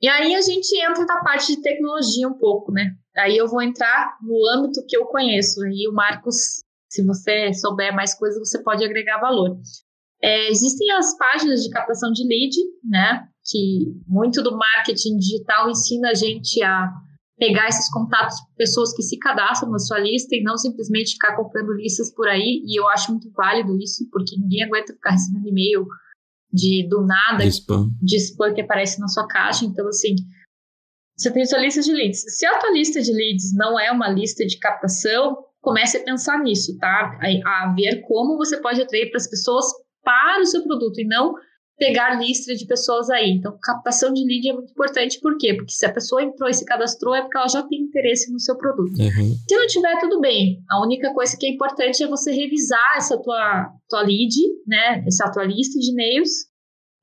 E 0.00 0.08
aí 0.08 0.34
a 0.34 0.40
gente 0.40 0.76
entra 0.76 1.04
na 1.04 1.22
parte 1.22 1.54
de 1.54 1.62
tecnologia 1.62 2.28
um 2.28 2.34
pouco, 2.34 2.72
né? 2.72 2.94
Aí 3.16 3.36
eu 3.36 3.48
vou 3.48 3.62
entrar 3.62 4.16
no 4.20 4.36
âmbito 4.50 4.84
que 4.86 4.96
eu 4.96 5.06
conheço. 5.06 5.62
Aí 5.64 5.86
o 5.88 5.92
Marcos, 5.92 6.62
se 6.88 7.04
você 7.04 7.52
souber 7.54 7.94
mais 7.94 8.14
coisas, 8.14 8.38
você 8.38 8.62
pode 8.62 8.84
agregar 8.84 9.20
valor. 9.20 9.56
É, 10.22 10.50
existem 10.50 10.90
as 10.92 11.16
páginas 11.16 11.62
de 11.62 11.70
captação 11.70 12.12
de 12.12 12.26
lead, 12.26 12.54
né? 12.82 13.28
Que 13.50 13.94
muito 14.06 14.42
do 14.42 14.56
marketing 14.56 15.16
digital 15.16 15.70
ensina 15.70 16.10
a 16.10 16.14
gente 16.14 16.62
a 16.62 16.92
pegar 17.38 17.68
esses 17.68 17.90
contatos 17.92 18.36
de 18.36 18.54
pessoas 18.56 18.94
que 18.94 19.02
se 19.02 19.18
cadastram 19.18 19.70
na 19.70 19.78
sua 19.78 19.98
lista 19.98 20.34
e 20.34 20.42
não 20.42 20.56
simplesmente 20.56 21.12
ficar 21.12 21.36
comprando 21.36 21.72
listas 21.72 22.12
por 22.14 22.28
aí. 22.28 22.62
E 22.64 22.78
eu 22.78 22.88
acho 22.88 23.10
muito 23.10 23.30
válido 23.32 23.76
isso, 23.78 24.08
porque 24.10 24.36
ninguém 24.38 24.64
aguenta 24.64 24.92
ficar 24.92 25.10
recebendo 25.10 25.48
e-mail 25.48 25.86
de 26.52 26.86
do 26.88 27.04
nada 27.04 27.42
de 27.42 27.48
spam. 27.48 27.90
de 28.00 28.16
spam 28.16 28.54
que 28.54 28.60
aparece 28.60 29.00
na 29.00 29.08
sua 29.08 29.26
caixa. 29.26 29.64
Então, 29.64 29.86
assim, 29.88 30.14
você 31.16 31.32
tem 31.32 31.44
sua 31.44 31.58
lista 31.58 31.80
de 31.80 31.92
leads. 31.92 32.24
Se 32.38 32.46
a 32.46 32.58
tua 32.58 32.70
lista 32.70 33.00
de 33.00 33.12
leads 33.12 33.52
não 33.54 33.78
é 33.78 33.90
uma 33.90 34.08
lista 34.08 34.46
de 34.46 34.58
captação, 34.58 35.36
comece 35.60 35.96
a 35.96 36.04
pensar 36.04 36.40
nisso, 36.42 36.78
tá? 36.78 37.18
A, 37.20 37.64
a 37.64 37.74
ver 37.74 38.02
como 38.02 38.36
você 38.36 38.60
pode 38.60 38.80
atrair 38.80 39.10
para 39.10 39.18
as 39.18 39.28
pessoas 39.28 39.64
para 40.04 40.42
o 40.42 40.46
seu 40.46 40.62
produto 40.62 41.00
e 41.00 41.06
não 41.06 41.34
pegar 41.76 42.20
lista 42.20 42.54
de 42.54 42.66
pessoas 42.66 43.10
aí. 43.10 43.30
Então, 43.30 43.56
captação 43.60 44.12
de 44.12 44.24
lead 44.24 44.48
é 44.48 44.52
muito 44.52 44.70
importante, 44.70 45.20
por 45.20 45.36
quê? 45.36 45.54
Porque 45.54 45.72
se 45.72 45.84
a 45.84 45.92
pessoa 45.92 46.22
entrou 46.22 46.48
e 46.48 46.54
se 46.54 46.64
cadastrou, 46.64 47.14
é 47.14 47.22
porque 47.22 47.36
ela 47.36 47.48
já 47.48 47.62
tem 47.62 47.80
interesse 47.80 48.32
no 48.32 48.38
seu 48.38 48.56
produto. 48.56 48.96
Uhum. 48.98 49.36
Se 49.48 49.56
não 49.56 49.66
tiver, 49.66 50.00
tudo 50.00 50.20
bem. 50.20 50.62
A 50.70 50.82
única 50.82 51.12
coisa 51.12 51.36
que 51.36 51.46
é 51.46 51.50
importante 51.50 52.02
é 52.02 52.06
você 52.06 52.32
revisar 52.32 52.96
essa 52.96 53.20
tua, 53.20 53.72
tua 53.88 54.02
lead, 54.02 54.34
né? 54.66 55.04
Essa 55.06 55.30
tua 55.30 55.44
lista 55.44 55.78
de 55.78 55.90
e-mails, 55.90 56.30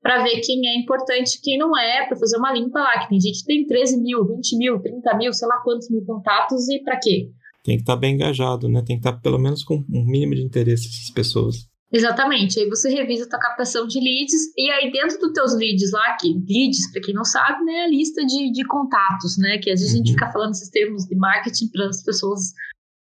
para 0.00 0.22
ver 0.24 0.40
quem 0.40 0.66
é 0.66 0.76
importante 0.78 1.36
e 1.36 1.40
quem 1.40 1.58
não 1.58 1.78
é, 1.78 2.06
para 2.06 2.16
fazer 2.16 2.36
uma 2.36 2.52
limpa 2.52 2.80
lá, 2.80 3.00
que 3.00 3.10
tem 3.10 3.20
gente 3.20 3.40
que 3.40 3.46
tem 3.46 3.66
13 3.66 4.00
mil, 4.00 4.26
20 4.26 4.56
mil, 4.56 4.80
30 4.80 5.16
mil, 5.16 5.32
sei 5.32 5.46
lá 5.46 5.60
quantos 5.62 5.88
mil 5.90 6.04
contatos, 6.04 6.68
e 6.68 6.82
para 6.82 6.98
quê? 6.98 7.30
Tem 7.62 7.76
que 7.76 7.82
estar 7.82 7.94
tá 7.94 8.00
bem 8.00 8.14
engajado, 8.14 8.68
né? 8.68 8.82
Tem 8.84 8.96
que 8.96 9.00
estar 9.06 9.12
tá 9.12 9.20
pelo 9.20 9.38
menos 9.38 9.62
com 9.62 9.76
um 9.76 10.04
mínimo 10.04 10.34
de 10.34 10.42
interesse 10.42 10.88
essas 10.88 11.10
pessoas. 11.10 11.71
Exatamente. 11.92 12.58
Aí 12.58 12.68
você 12.68 12.88
revisa 12.88 13.26
a 13.26 13.28
tua 13.28 13.38
captação 13.38 13.86
de 13.86 14.00
leads 14.00 14.52
e 14.56 14.70
aí 14.70 14.90
dentro 14.90 15.18
dos 15.18 15.32
teus 15.32 15.54
leads 15.54 15.92
lá, 15.92 16.16
que 16.16 16.28
leads, 16.48 16.90
para 16.90 17.02
quem 17.02 17.14
não 17.14 17.24
sabe, 17.24 17.62
né, 17.64 17.74
é 17.74 17.84
a 17.84 17.88
lista 17.88 18.24
de, 18.24 18.50
de 18.50 18.64
contatos, 18.66 19.36
né, 19.38 19.58
que 19.58 19.70
às 19.70 19.80
vezes 19.80 19.94
a 19.94 19.98
gente 19.98 20.08
uhum. 20.08 20.14
fica 20.14 20.32
falando 20.32 20.52
esses 20.52 20.70
termos 20.70 21.04
de 21.04 21.14
marketing 21.14 21.68
para 21.68 21.86
as 21.88 22.02
pessoas, 22.02 22.40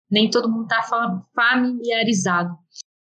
nem 0.09 0.31
todo 0.31 0.49
mundo 0.49 0.63
está 0.63 0.81
familiarizado. 1.35 2.49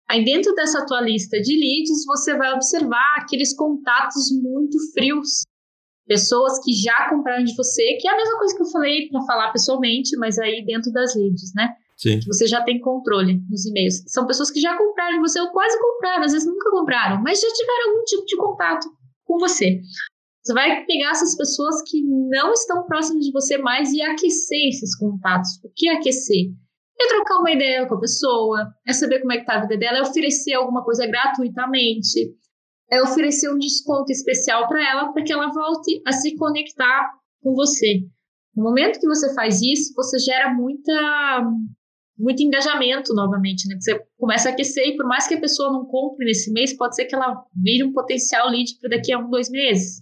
Aí 0.09 0.25
dentro 0.25 0.53
dessa 0.55 0.85
tua 0.85 0.99
lista 0.99 1.39
de 1.39 1.55
leads, 1.55 2.05
você 2.05 2.35
vai 2.35 2.51
observar 2.53 3.15
aqueles 3.19 3.55
contatos 3.55 4.29
muito 4.43 4.77
frios, 4.91 5.43
pessoas 6.05 6.61
que 6.61 6.73
já 6.73 7.09
compraram 7.09 7.45
de 7.45 7.55
você, 7.55 7.93
que 7.93 8.09
é 8.09 8.11
a 8.11 8.17
mesma 8.17 8.37
coisa 8.37 8.55
que 8.57 8.61
eu 8.61 8.71
falei 8.71 9.07
para 9.07 9.21
falar 9.21 9.53
pessoalmente, 9.53 10.17
mas 10.17 10.37
aí 10.37 10.65
dentro 10.65 10.91
das 10.91 11.15
leads, 11.15 11.53
né? 11.55 11.73
Sim. 12.01 12.19
você 12.25 12.47
já 12.47 12.63
tem 12.63 12.81
controle 12.81 13.39
nos 13.47 13.63
e-mails. 13.67 14.03
São 14.07 14.25
pessoas 14.25 14.49
que 14.49 14.59
já 14.59 14.75
compraram 14.75 15.21
você 15.21 15.39
ou 15.39 15.51
quase 15.51 15.79
compraram, 15.79 16.23
às 16.23 16.31
vezes 16.31 16.47
nunca 16.47 16.71
compraram, 16.71 17.21
mas 17.21 17.39
já 17.39 17.47
tiveram 17.47 17.91
algum 17.91 18.03
tipo 18.05 18.25
de 18.25 18.37
contato 18.37 18.87
com 19.23 19.37
você. 19.37 19.79
Você 20.43 20.53
vai 20.53 20.83
pegar 20.85 21.11
essas 21.11 21.37
pessoas 21.37 21.75
que 21.87 22.01
não 22.01 22.51
estão 22.53 22.87
próximas 22.87 23.23
de 23.23 23.31
você 23.31 23.59
mais 23.59 23.91
e 23.93 24.01
aquecer 24.01 24.69
esses 24.69 24.97
contatos. 24.97 25.49
O 25.63 25.69
que 25.75 25.87
é 25.87 25.93
aquecer? 25.93 26.47
É 26.99 27.07
trocar 27.07 27.37
uma 27.37 27.51
ideia 27.51 27.87
com 27.87 27.93
a 27.93 27.99
pessoa, 27.99 28.73
é 28.87 28.93
saber 28.93 29.19
como 29.19 29.33
é 29.33 29.37
que 29.37 29.45
tá 29.45 29.57
a 29.57 29.61
vida 29.61 29.77
dela, 29.77 29.99
é 29.99 30.01
oferecer 30.01 30.53
alguma 30.53 30.83
coisa 30.83 31.05
gratuitamente, 31.05 32.35
é 32.89 32.99
oferecer 33.03 33.51
um 33.51 33.59
desconto 33.59 34.11
especial 34.11 34.67
para 34.67 34.83
ela 34.89 35.13
para 35.13 35.23
que 35.23 35.31
ela 35.31 35.51
volte 35.51 36.01
a 36.07 36.11
se 36.11 36.35
conectar 36.35 37.11
com 37.43 37.53
você. 37.53 38.01
No 38.55 38.63
momento 38.63 38.99
que 38.99 39.07
você 39.07 39.33
faz 39.35 39.61
isso, 39.61 39.93
você 39.95 40.17
gera 40.17 40.51
muita 40.53 40.91
muito 42.21 42.43
engajamento 42.43 43.13
novamente, 43.13 43.67
né? 43.67 43.75
Você 43.79 43.99
começa 44.17 44.49
a 44.49 44.51
aquecer 44.51 44.85
e 44.87 44.95
por 44.95 45.07
mais 45.07 45.27
que 45.27 45.33
a 45.33 45.39
pessoa 45.39 45.71
não 45.71 45.85
compre 45.85 46.25
nesse 46.25 46.51
mês, 46.53 46.77
pode 46.77 46.95
ser 46.95 47.05
que 47.05 47.15
ela 47.15 47.43
vire 47.55 47.83
um 47.83 47.91
potencial 47.91 48.49
lead 48.49 48.77
para 48.79 48.91
daqui 48.91 49.11
a 49.11 49.17
um, 49.17 49.29
dois 49.29 49.49
meses. 49.49 50.01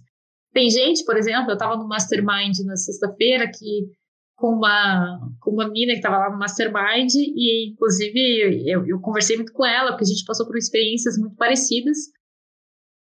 Tem 0.52 0.68
gente, 0.68 1.04
por 1.04 1.16
exemplo, 1.16 1.50
eu 1.50 1.54
estava 1.54 1.76
no 1.76 1.88
Mastermind 1.88 2.58
na 2.66 2.76
sexta-feira 2.76 3.50
que 3.50 3.88
com 4.36 4.48
uma, 4.54 5.20
com 5.40 5.50
uma 5.50 5.68
mina 5.68 5.92
que 5.92 5.98
estava 5.98 6.18
lá 6.18 6.30
no 6.30 6.38
Mastermind 6.38 7.14
e, 7.14 7.70
inclusive, 7.72 8.64
eu, 8.66 8.86
eu 8.86 9.00
conversei 9.00 9.36
muito 9.36 9.52
com 9.52 9.64
ela, 9.64 9.90
porque 9.90 10.04
a 10.04 10.08
gente 10.08 10.24
passou 10.24 10.46
por 10.46 10.56
experiências 10.56 11.18
muito 11.18 11.36
parecidas. 11.36 11.96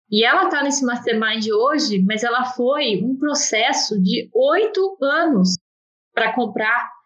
E 0.09 0.25
ela 0.25 0.45
está 0.45 0.63
nesse 0.63 0.85
Mastermind 0.85 1.47
hoje, 1.49 2.03
mas 2.03 2.23
ela 2.23 2.43
foi 2.43 3.03
um 3.03 3.15
processo 3.17 4.01
de 4.01 4.29
oito 4.33 4.97
anos 5.01 5.55
para 6.13 6.33
comprar 6.33 6.96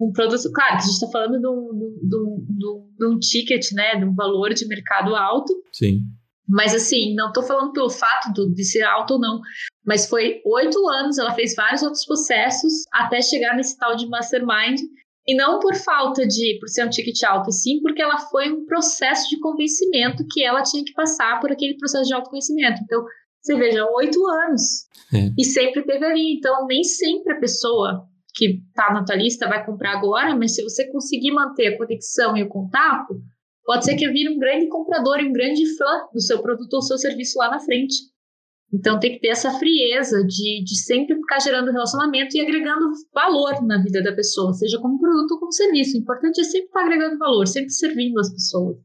um 0.00 0.12
produto, 0.12 0.50
claro, 0.52 0.76
a 0.76 0.78
gente 0.78 0.92
está 0.92 1.06
falando 1.08 1.38
de 1.38 1.46
um, 1.46 1.98
de, 2.02 2.16
um, 2.16 2.88
de 2.98 3.06
um 3.06 3.18
ticket, 3.18 3.70
né, 3.72 3.96
de 3.96 4.04
um 4.04 4.14
valor 4.14 4.54
de 4.54 4.66
mercado 4.66 5.14
alto. 5.14 5.52
Sim. 5.72 6.00
Mas 6.48 6.74
assim, 6.74 7.14
não 7.14 7.28
estou 7.28 7.42
falando 7.42 7.72
pelo 7.72 7.90
fato 7.90 8.32
do, 8.32 8.52
de 8.52 8.64
ser 8.64 8.82
alto 8.82 9.14
ou 9.14 9.20
não. 9.20 9.40
Mas 9.86 10.08
foi 10.08 10.40
oito 10.44 10.88
anos, 10.88 11.18
ela 11.18 11.32
fez 11.32 11.54
vários 11.54 11.82
outros 11.82 12.04
processos 12.04 12.72
até 12.92 13.20
chegar 13.22 13.54
nesse 13.54 13.76
tal 13.78 13.94
de 13.94 14.08
mastermind. 14.08 14.80
E 15.28 15.36
não 15.36 15.60
por 15.60 15.76
falta 15.76 16.26
de, 16.26 16.58
por 16.58 16.68
ser 16.68 16.84
um 16.84 16.88
ticket 16.88 17.22
alto, 17.22 17.50
e 17.50 17.52
sim 17.52 17.80
porque 17.82 18.02
ela 18.02 18.18
foi 18.18 18.50
um 18.50 18.64
processo 18.64 19.28
de 19.28 19.38
convencimento 19.38 20.24
que 20.28 20.42
ela 20.42 20.62
tinha 20.62 20.82
que 20.82 20.94
passar 20.94 21.38
por 21.38 21.52
aquele 21.52 21.76
processo 21.76 22.08
de 22.08 22.14
autoconhecimento. 22.14 22.80
Então, 22.82 23.04
você 23.40 23.54
veja, 23.54 23.86
oito 23.96 24.26
anos. 24.26 24.86
É. 25.14 25.30
E 25.38 25.44
sempre 25.44 25.84
teve 25.84 26.04
ali. 26.04 26.36
Então, 26.36 26.66
nem 26.66 26.82
sempre 26.82 27.34
a 27.34 27.38
pessoa 27.38 28.09
que 28.34 28.62
está 28.68 28.92
na 28.92 29.04
tua 29.04 29.16
lista 29.16 29.48
vai 29.48 29.64
comprar 29.64 29.98
agora, 29.98 30.36
mas 30.36 30.54
se 30.54 30.62
você 30.62 30.90
conseguir 30.90 31.32
manter 31.32 31.68
a 31.68 31.78
conexão 31.78 32.36
e 32.36 32.42
o 32.42 32.48
contato, 32.48 33.14
pode 33.64 33.84
ser 33.84 33.96
que 33.96 34.08
vire 34.08 34.28
um 34.28 34.38
grande 34.38 34.68
comprador 34.68 35.20
e 35.20 35.28
um 35.28 35.32
grande 35.32 35.64
fã 35.76 36.06
do 36.12 36.20
seu 36.20 36.40
produto 36.42 36.74
ou 36.74 36.82
seu 36.82 36.98
serviço 36.98 37.38
lá 37.38 37.50
na 37.50 37.60
frente. 37.60 37.94
Então 38.72 39.00
tem 39.00 39.12
que 39.12 39.20
ter 39.20 39.28
essa 39.28 39.50
frieza 39.58 40.24
de, 40.24 40.62
de 40.64 40.76
sempre 40.80 41.16
ficar 41.16 41.40
gerando 41.40 41.72
relacionamento 41.72 42.36
e 42.36 42.40
agregando 42.40 42.90
valor 43.12 43.60
na 43.66 43.82
vida 43.82 44.02
da 44.02 44.14
pessoa, 44.14 44.52
seja 44.52 44.78
como 44.78 45.00
produto 45.00 45.32
ou 45.32 45.40
como 45.40 45.52
serviço. 45.52 45.96
O 45.96 46.00
importante 46.00 46.40
é 46.40 46.44
sempre 46.44 46.66
estar 46.66 46.82
agregando 46.82 47.18
valor, 47.18 47.46
sempre 47.46 47.70
servindo 47.70 48.18
as 48.20 48.32
pessoas. 48.32 48.76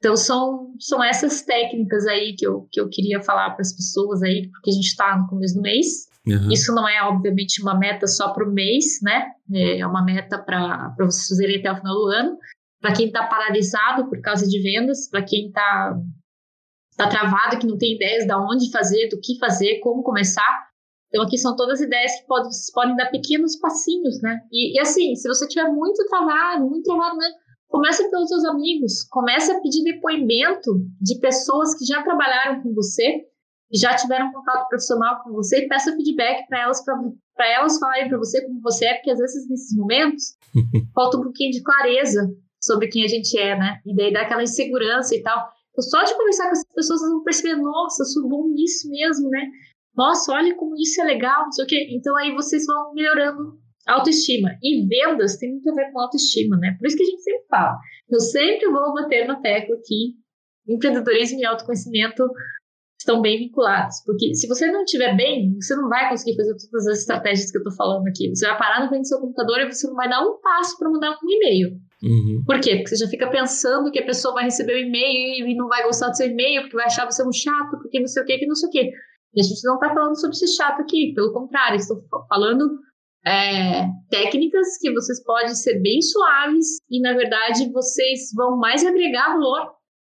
Então 0.00 0.16
são, 0.16 0.74
são 0.80 1.04
essas 1.04 1.42
técnicas 1.42 2.06
aí 2.06 2.34
que 2.34 2.46
eu, 2.46 2.66
que 2.72 2.80
eu 2.80 2.88
queria 2.88 3.22
falar 3.22 3.50
para 3.50 3.60
as 3.60 3.72
pessoas 3.72 4.22
aí, 4.22 4.48
porque 4.50 4.70
a 4.70 4.72
gente 4.72 4.86
está 4.86 5.16
no 5.16 5.28
começo 5.28 5.54
do 5.54 5.60
mês. 5.60 6.08
Uhum. 6.26 6.50
Isso 6.50 6.74
não 6.74 6.88
é, 6.88 7.02
obviamente, 7.02 7.62
uma 7.62 7.78
meta 7.78 8.06
só 8.06 8.32
para 8.32 8.48
o 8.48 8.50
mês, 8.50 8.98
né? 9.02 9.26
É 9.52 9.86
uma 9.86 10.02
meta 10.02 10.38
para 10.38 10.94
vocês 10.98 11.28
fazerem 11.28 11.58
até 11.58 11.70
o 11.70 11.76
final 11.76 11.94
do 11.94 12.06
ano. 12.06 12.38
Para 12.80 12.94
quem 12.94 13.08
está 13.08 13.26
paralisado 13.26 14.08
por 14.08 14.20
causa 14.22 14.48
de 14.48 14.62
vendas, 14.62 15.06
para 15.08 15.22
quem 15.22 15.48
está 15.48 15.94
tá 16.96 17.08
travado, 17.08 17.58
que 17.58 17.66
não 17.66 17.76
tem 17.76 17.94
ideias 17.94 18.26
de 18.26 18.34
onde 18.34 18.70
fazer, 18.70 19.08
do 19.08 19.20
que 19.20 19.38
fazer, 19.38 19.80
como 19.80 20.02
começar. 20.02 20.70
Então, 21.08 21.24
aqui 21.24 21.36
são 21.36 21.54
todas 21.56 21.80
ideias 21.80 22.12
que 22.20 22.26
pode, 22.26 22.46
vocês 22.46 22.72
podem 22.72 22.96
dar 22.96 23.10
pequenos 23.10 23.56
passinhos, 23.56 24.22
né? 24.22 24.40
E, 24.50 24.76
e 24.76 24.80
assim, 24.80 25.14
se 25.14 25.28
você 25.28 25.46
tiver 25.46 25.68
muito 25.68 26.02
travado, 26.06 26.68
muito 26.68 26.84
travado 26.84 27.16
mesmo, 27.16 27.36
Comece 27.70 28.10
pelos 28.10 28.28
seus 28.28 28.44
amigos, 28.44 29.04
comece 29.04 29.52
a 29.52 29.60
pedir 29.60 29.84
depoimento 29.84 30.84
de 31.00 31.18
pessoas 31.20 31.72
que 31.78 31.84
já 31.84 32.02
trabalharam 32.02 32.62
com 32.62 32.74
você, 32.74 33.24
que 33.70 33.78
já 33.78 33.94
tiveram 33.94 34.32
contato 34.32 34.68
profissional 34.68 35.22
com 35.22 35.30
você 35.30 35.60
e 35.60 35.68
peça 35.68 35.94
feedback 35.94 36.48
para 36.48 36.62
elas, 36.62 36.84
para 36.84 37.48
elas 37.48 37.78
falarem 37.78 38.08
para 38.08 38.18
você 38.18 38.44
como 38.44 38.60
você 38.60 38.86
é, 38.86 38.94
porque 38.94 39.12
às 39.12 39.18
vezes 39.18 39.48
nesses 39.48 39.76
momentos 39.76 40.36
falta 40.92 41.18
um 41.18 41.22
pouquinho 41.22 41.52
de 41.52 41.62
clareza 41.62 42.28
sobre 42.60 42.88
quem 42.88 43.04
a 43.04 43.08
gente 43.08 43.38
é, 43.38 43.56
né? 43.56 43.80
E 43.86 43.94
daí 43.94 44.12
dá 44.12 44.22
aquela 44.22 44.42
insegurança 44.42 45.14
e 45.14 45.22
tal. 45.22 45.48
Então, 45.70 45.84
só 45.84 46.02
de 46.02 46.14
conversar 46.14 46.46
com 46.46 46.52
essas 46.52 46.74
pessoas, 46.74 47.00
vocês 47.00 47.12
vão 47.12 47.22
perceber, 47.22 47.54
nossa, 47.54 48.02
eu 48.02 48.06
sou 48.06 48.28
bom 48.28 48.48
nisso 48.48 48.90
mesmo, 48.90 49.30
né? 49.30 49.46
Nossa, 49.96 50.32
olha 50.32 50.56
como 50.56 50.74
isso 50.76 51.00
é 51.00 51.04
legal, 51.04 51.44
não 51.44 51.52
sei 51.52 51.64
o 51.64 51.68
quê. 51.68 51.88
Então 51.92 52.16
aí 52.16 52.34
vocês 52.34 52.66
vão 52.66 52.92
melhorando 52.92 53.58
Autoestima. 53.90 54.50
E 54.62 54.86
vendas 54.86 55.36
tem 55.36 55.50
muito 55.50 55.70
a 55.70 55.74
ver 55.74 55.90
com 55.92 56.00
autoestima, 56.00 56.56
né? 56.56 56.76
Por 56.78 56.86
isso 56.86 56.96
que 56.96 57.02
a 57.02 57.06
gente 57.06 57.22
sempre 57.22 57.46
fala. 57.48 57.76
Eu 58.08 58.20
sempre 58.20 58.70
vou 58.70 58.94
bater 58.94 59.26
na 59.26 59.40
tecla 59.40 59.76
que 59.84 60.14
empreendedorismo 60.68 61.40
e 61.40 61.44
autoconhecimento 61.44 62.24
estão 63.00 63.20
bem 63.20 63.38
vinculados. 63.38 63.96
Porque 64.04 64.34
se 64.34 64.46
você 64.46 64.70
não 64.70 64.84
estiver 64.84 65.16
bem, 65.16 65.56
você 65.60 65.74
não 65.74 65.88
vai 65.88 66.08
conseguir 66.08 66.36
fazer 66.36 66.54
todas 66.70 66.86
as 66.86 66.98
estratégias 67.00 67.50
que 67.50 67.56
eu 67.56 67.62
estou 67.62 67.74
falando 67.74 68.06
aqui. 68.06 68.28
Você 68.28 68.46
vai 68.46 68.58
parar 68.58 68.80
na 68.80 68.88
frente 68.88 69.02
do 69.02 69.08
seu 69.08 69.20
computador 69.20 69.60
e 69.60 69.72
você 69.72 69.86
não 69.88 69.94
vai 69.94 70.08
dar 70.08 70.20
um 70.22 70.38
passo 70.40 70.78
para 70.78 70.90
mandar 70.90 71.10
um 71.10 71.30
e-mail. 71.30 71.70
Uhum. 72.02 72.42
Por 72.46 72.60
quê? 72.60 72.76
Porque 72.76 72.88
você 72.88 73.04
já 73.04 73.08
fica 73.08 73.28
pensando 73.30 73.90
que 73.90 73.98
a 73.98 74.06
pessoa 74.06 74.34
vai 74.34 74.44
receber 74.44 74.74
o 74.74 74.86
e-mail 74.86 75.48
e 75.48 75.54
não 75.54 75.68
vai 75.68 75.82
gostar 75.82 76.08
do 76.08 76.16
seu 76.16 76.28
e-mail, 76.28 76.62
porque 76.62 76.76
vai 76.76 76.86
achar 76.86 77.10
você 77.10 77.26
um 77.26 77.32
chato, 77.32 77.78
porque 77.82 78.00
não 78.00 78.06
sei 78.06 78.22
o 78.22 78.26
que, 78.26 78.38
que 78.38 78.46
não 78.46 78.54
sei 78.54 78.68
o 78.68 78.72
que. 78.72 78.90
E 79.34 79.40
a 79.40 79.44
gente 79.44 79.64
não 79.64 79.74
está 79.74 79.92
falando 79.94 80.18
sobre 80.18 80.36
ser 80.36 80.48
chato 80.48 80.80
aqui, 80.80 81.12
pelo 81.14 81.32
contrário, 81.32 81.76
estou 81.76 82.02
falando 82.28 82.78
é, 83.26 83.86
técnicas 84.10 84.78
que 84.78 84.92
vocês 84.92 85.22
podem 85.22 85.54
ser 85.54 85.80
bem 85.80 86.00
suaves 86.00 86.78
e, 86.90 87.00
na 87.00 87.12
verdade, 87.12 87.70
vocês 87.72 88.32
vão 88.34 88.56
mais 88.56 88.84
agregar 88.84 89.34
valor 89.34 89.72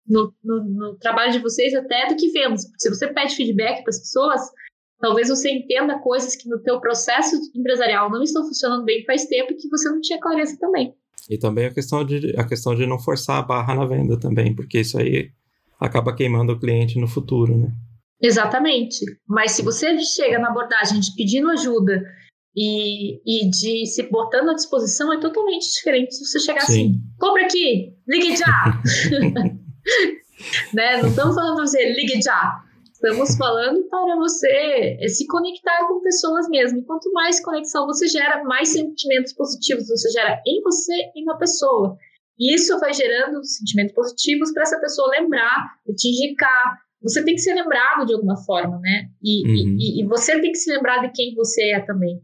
no, 0.07 0.33
no, 0.43 0.65
no 0.65 0.99
trabalho 0.99 1.33
de 1.33 1.39
vocês 1.39 1.75
até 1.75 2.09
do 2.09 2.17
que 2.17 2.31
vendas. 2.31 2.63
Se 2.79 2.89
você 2.89 3.09
pede 3.13 3.37
feedback 3.37 3.83
para 3.83 3.91
as 3.91 4.01
pessoas, 4.01 4.41
talvez 5.01 5.29
você 5.29 5.51
entenda 5.51 5.99
coisas 5.99 6.37
que 6.37 6.49
no 6.49 6.63
teu 6.63 6.81
processo 6.81 7.37
empresarial 7.55 8.11
não 8.11 8.23
estão 8.23 8.43
funcionando 8.43 8.85
bem 8.85 9.05
faz 9.05 9.27
tempo 9.27 9.57
que 9.57 9.69
você 9.69 9.89
não 9.89 10.01
tinha 10.01 10.21
clareza 10.21 10.57
também. 10.59 10.95
E 11.29 11.39
também 11.39 11.67
a 11.67 11.73
questão 11.73 12.05
de, 12.05 12.35
a 12.39 12.45
questão 12.47 12.75
de 12.75 12.87
não 12.87 12.99
forçar 12.99 13.39
a 13.39 13.43
barra 13.43 13.75
na 13.75 13.87
venda 13.87 14.19
também, 14.19 14.55
porque 14.55 14.81
isso 14.81 14.99
aí 14.99 15.31
acaba 15.81 16.15
queimando 16.15 16.53
o 16.53 16.59
cliente 16.59 16.99
no 16.99 17.09
futuro, 17.09 17.57
né? 17.57 17.69
Exatamente. 18.21 19.05
Mas 19.27 19.53
se 19.53 19.63
você 19.63 19.99
chega 19.99 20.39
na 20.39 20.49
abordagem 20.49 21.01
de 21.01 21.15
pedindo 21.15 21.51
ajuda 21.51 22.03
e, 22.57 23.21
e 23.27 23.51
de 23.51 23.87
se 23.87 24.05
botando 24.05 24.51
à 24.51 24.55
disposição 24.55 25.13
é 25.13 25.21
totalmente 25.21 25.71
diferente 25.73 26.15
se 26.15 26.25
você 26.25 26.39
chegar 26.39 26.61
Sim. 26.63 26.73
assim, 26.73 27.01
compra 27.19 27.45
aqui, 27.45 27.95
ligue 28.07 28.37
já! 28.37 28.81
né? 30.73 31.03
Não 31.03 31.09
estamos 31.09 31.35
falando 31.35 31.57
para 31.57 31.67
você, 31.67 31.93
ligue 31.93 32.23
já! 32.23 32.65
Estamos 33.05 33.37
falando 33.37 33.83
para 33.91 34.17
você 34.17 34.97
se 35.09 35.27
conectar 35.27 35.87
com 35.89 36.01
pessoas 36.01 36.49
mesmo. 36.49 36.79
E 36.79 36.85
quanto 36.85 37.13
mais 37.13 37.39
conexão 37.43 37.87
você 37.87 38.09
gera, 38.09 38.43
mais 38.45 38.71
sentimentos 38.71 39.35
positivos 39.35 39.89
você 39.89 40.11
gera 40.11 40.41
em 40.47 40.63
você 40.63 40.95
e 41.15 41.23
na 41.23 41.37
pessoa. 41.37 41.99
E 42.39 42.55
isso 42.55 42.79
vai 42.81 42.95
gerando 42.95 43.45
sentimentos 43.45 43.95
positivos 43.95 44.53
para 44.53 44.63
essa 44.63 44.81
pessoa 44.81 45.11
lembrar, 45.11 45.67
te 45.95 46.09
indicar. 46.09 46.79
Você 47.03 47.23
tem 47.23 47.35
que 47.35 47.43
ser 47.43 47.55
lembrado 47.55 48.07
de 48.07 48.15
alguma 48.15 48.39
forma, 48.39 48.79
né? 48.81 49.11
E, 49.23 49.47
uhum. 49.47 49.77
e, 49.79 50.01
e 50.01 50.07
você 50.07 50.41
tem 50.41 50.51
que 50.51 50.59
se 50.59 50.73
lembrar 50.73 51.03
de 51.03 51.13
quem 51.13 51.35
você 51.35 51.73
é 51.73 51.81
também. 51.81 52.23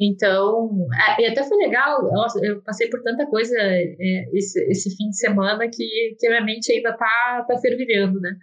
Então, 0.00 0.88
é, 0.94 1.22
e 1.22 1.26
até 1.26 1.42
foi 1.44 1.58
legal, 1.58 2.00
eu 2.42 2.62
passei 2.62 2.88
por 2.88 3.02
tanta 3.02 3.26
coisa 3.26 3.54
é, 3.54 4.24
esse, 4.32 4.58
esse 4.70 4.96
fim 4.96 5.10
de 5.10 5.18
semana 5.18 5.68
que, 5.68 6.16
que 6.18 6.26
minha 6.26 6.42
mente 6.42 6.72
ainda 6.72 6.96
tá, 6.96 7.44
tá 7.46 7.58
fervilhando, 7.58 8.18
né? 8.18 8.34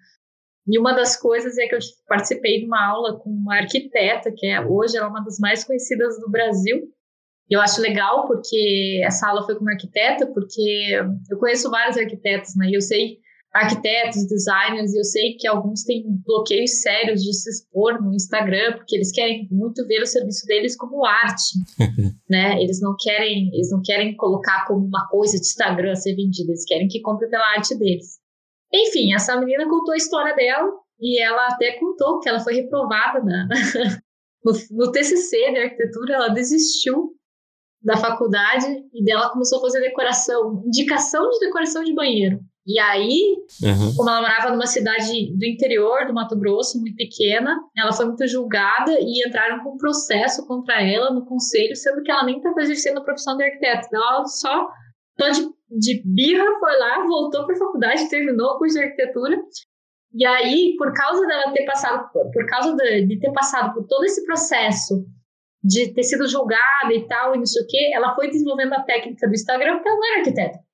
E 0.67 0.77
uma 0.77 0.93
das 0.93 1.19
coisas 1.19 1.57
é 1.57 1.65
que 1.65 1.73
eu 1.73 1.79
participei 2.07 2.59
de 2.59 2.67
uma 2.67 2.85
aula 2.85 3.17
com 3.17 3.31
uma 3.31 3.55
arquiteta, 3.55 4.31
que 4.35 4.45
é 4.45 4.61
hoje 4.61 4.97
ela 4.97 5.07
é 5.07 5.09
uma 5.09 5.23
das 5.23 5.39
mais 5.39 5.63
conhecidas 5.63 6.19
do 6.19 6.29
Brasil. 6.29 6.93
E 7.49 7.55
eu 7.55 7.61
acho 7.61 7.81
legal 7.81 8.27
porque 8.27 9.01
essa 9.03 9.27
aula 9.29 9.43
foi 9.43 9.55
com 9.55 9.61
uma 9.61 9.71
arquiteta, 9.71 10.27
porque 10.27 10.91
eu 11.31 11.39
conheço 11.39 11.71
vários 11.71 11.97
arquitetos, 11.97 12.55
né? 12.55 12.67
E 12.67 12.75
eu 12.75 12.81
sei 12.81 13.17
arquitetos, 13.57 14.27
designers, 14.27 14.93
e 14.93 14.99
eu 14.99 15.03
sei 15.03 15.35
que 15.37 15.47
alguns 15.47 15.83
têm 15.83 16.03
bloqueios 16.25 16.81
sérios 16.81 17.21
de 17.21 17.33
se 17.33 17.49
expor 17.49 18.01
no 18.01 18.13
Instagram, 18.13 18.73
porque 18.77 18.95
eles 18.95 19.11
querem 19.11 19.47
muito 19.51 19.85
ver 19.87 20.01
o 20.01 20.07
serviço 20.07 20.45
deles 20.45 20.75
como 20.75 21.05
arte, 21.05 21.53
né? 22.29 22.61
Eles 22.61 22.79
não 22.81 22.95
querem, 22.99 23.49
eles 23.53 23.71
não 23.71 23.81
querem 23.83 24.15
colocar 24.15 24.65
como 24.65 24.85
uma 24.85 25.07
coisa 25.09 25.37
de 25.37 25.45
Instagram 25.45 25.91
a 25.91 25.95
ser 25.95 26.15
vendida, 26.15 26.51
eles 26.51 26.65
querem 26.65 26.87
que 26.87 27.01
compre 27.01 27.29
pela 27.29 27.45
arte 27.55 27.77
deles. 27.77 28.19
Enfim, 28.73 29.13
essa 29.13 29.39
menina 29.39 29.67
contou 29.69 29.93
a 29.93 29.97
história 29.97 30.35
dela 30.35 30.69
e 30.99 31.21
ela 31.21 31.47
até 31.47 31.73
contou 31.79 32.19
que 32.19 32.29
ela 32.29 32.39
foi 32.39 32.55
reprovada 32.55 33.23
na, 33.23 33.47
no, 34.43 34.53
no 34.71 34.91
TCC 34.91 35.51
de 35.51 35.59
arquitetura, 35.59 36.15
ela 36.15 36.29
desistiu 36.29 37.13
da 37.81 37.95
faculdade 37.95 38.67
e 38.93 39.03
dela 39.03 39.29
começou 39.29 39.59
a 39.59 39.61
fazer 39.61 39.79
decoração, 39.81 40.63
indicação 40.65 41.29
de 41.29 41.39
decoração 41.39 41.83
de 41.83 41.93
banheiro. 41.93 42.39
E 42.67 42.77
aí, 42.79 43.37
uhum. 43.63 43.95
como 43.95 44.09
ela 44.09 44.19
morava 44.19 44.51
numa 44.51 44.67
cidade 44.67 45.33
do 45.37 45.45
interior 45.45 46.05
do 46.05 46.13
Mato 46.13 46.37
Grosso, 46.37 46.77
muito 46.81 46.97
pequena, 46.97 47.57
ela 47.77 47.93
foi 47.93 48.05
muito 48.05 48.27
julgada 48.27 48.91
e 48.99 49.25
entraram 49.25 49.63
com 49.63 49.75
um 49.75 49.77
processo 49.77 50.45
contra 50.45 50.83
ela 50.83 51.13
no 51.13 51.25
conselho, 51.25 51.73
sendo 51.77 52.03
que 52.03 52.11
ela 52.11 52.25
nem 52.25 52.37
estava 52.37 52.59
exercendo 52.59 52.97
a 52.97 53.03
profissão 53.03 53.37
de 53.37 53.45
arquiteto. 53.45 53.87
Então, 53.87 54.01
ela 54.01 54.25
só, 54.25 54.67
só 55.17 55.29
de, 55.29 55.49
de 55.79 56.01
birra, 56.03 56.43
foi 56.59 56.77
lá, 56.77 57.07
voltou 57.07 57.45
para 57.45 57.55
a 57.55 57.59
faculdade, 57.59 58.09
terminou 58.09 58.55
o 58.55 58.57
curso 58.57 58.75
de 58.75 58.83
arquitetura. 58.83 59.37
E 60.13 60.25
aí, 60.25 60.75
por 60.77 60.91
causa 60.93 61.25
dela 61.25 61.53
ter 61.53 61.63
passado, 61.63 62.11
por 62.11 62.45
causa 62.47 62.75
de, 62.75 63.05
de 63.05 63.17
ter 63.17 63.31
passado 63.31 63.73
por 63.73 63.87
todo 63.87 64.03
esse 64.03 64.25
processo 64.25 65.05
de 65.63 65.93
ter 65.93 66.03
sido 66.03 66.27
julgada 66.27 66.93
e 66.93 67.07
tal, 67.07 67.33
e 67.33 67.37
não 67.37 67.45
sei 67.45 67.63
o 67.63 67.67
quê, 67.67 67.91
ela 67.93 68.13
foi 68.13 68.29
desenvolvendo 68.29 68.73
a 68.73 68.83
técnica 68.83 69.25
do 69.25 69.33
Instagram, 69.33 69.75
porque 69.75 69.87
ela 69.87 69.97
não 69.97 70.07
era 70.07 70.17
arquiteta 70.19 70.66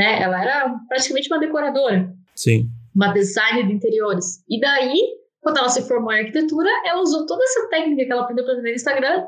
né? 0.00 0.22
Ela 0.22 0.42
era 0.42 0.74
praticamente 0.88 1.28
uma 1.30 1.38
decoradora. 1.38 2.10
Sim. 2.34 2.70
Uma 2.96 3.12
designer 3.12 3.66
de 3.66 3.74
interiores. 3.74 4.42
E 4.48 4.58
daí, 4.58 4.98
quando 5.42 5.58
ela 5.58 5.68
se 5.68 5.86
formou 5.86 6.10
em 6.10 6.20
arquitetura, 6.20 6.70
ela 6.86 7.02
usou 7.02 7.26
toda 7.26 7.44
essa 7.44 7.68
técnica 7.68 8.06
que 8.06 8.10
ela 8.10 8.22
aprendeu 8.22 8.46
para 8.46 8.54
no 8.54 8.68
Instagram 8.68 9.26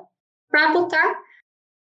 para 0.50 0.72
botar 0.72 1.20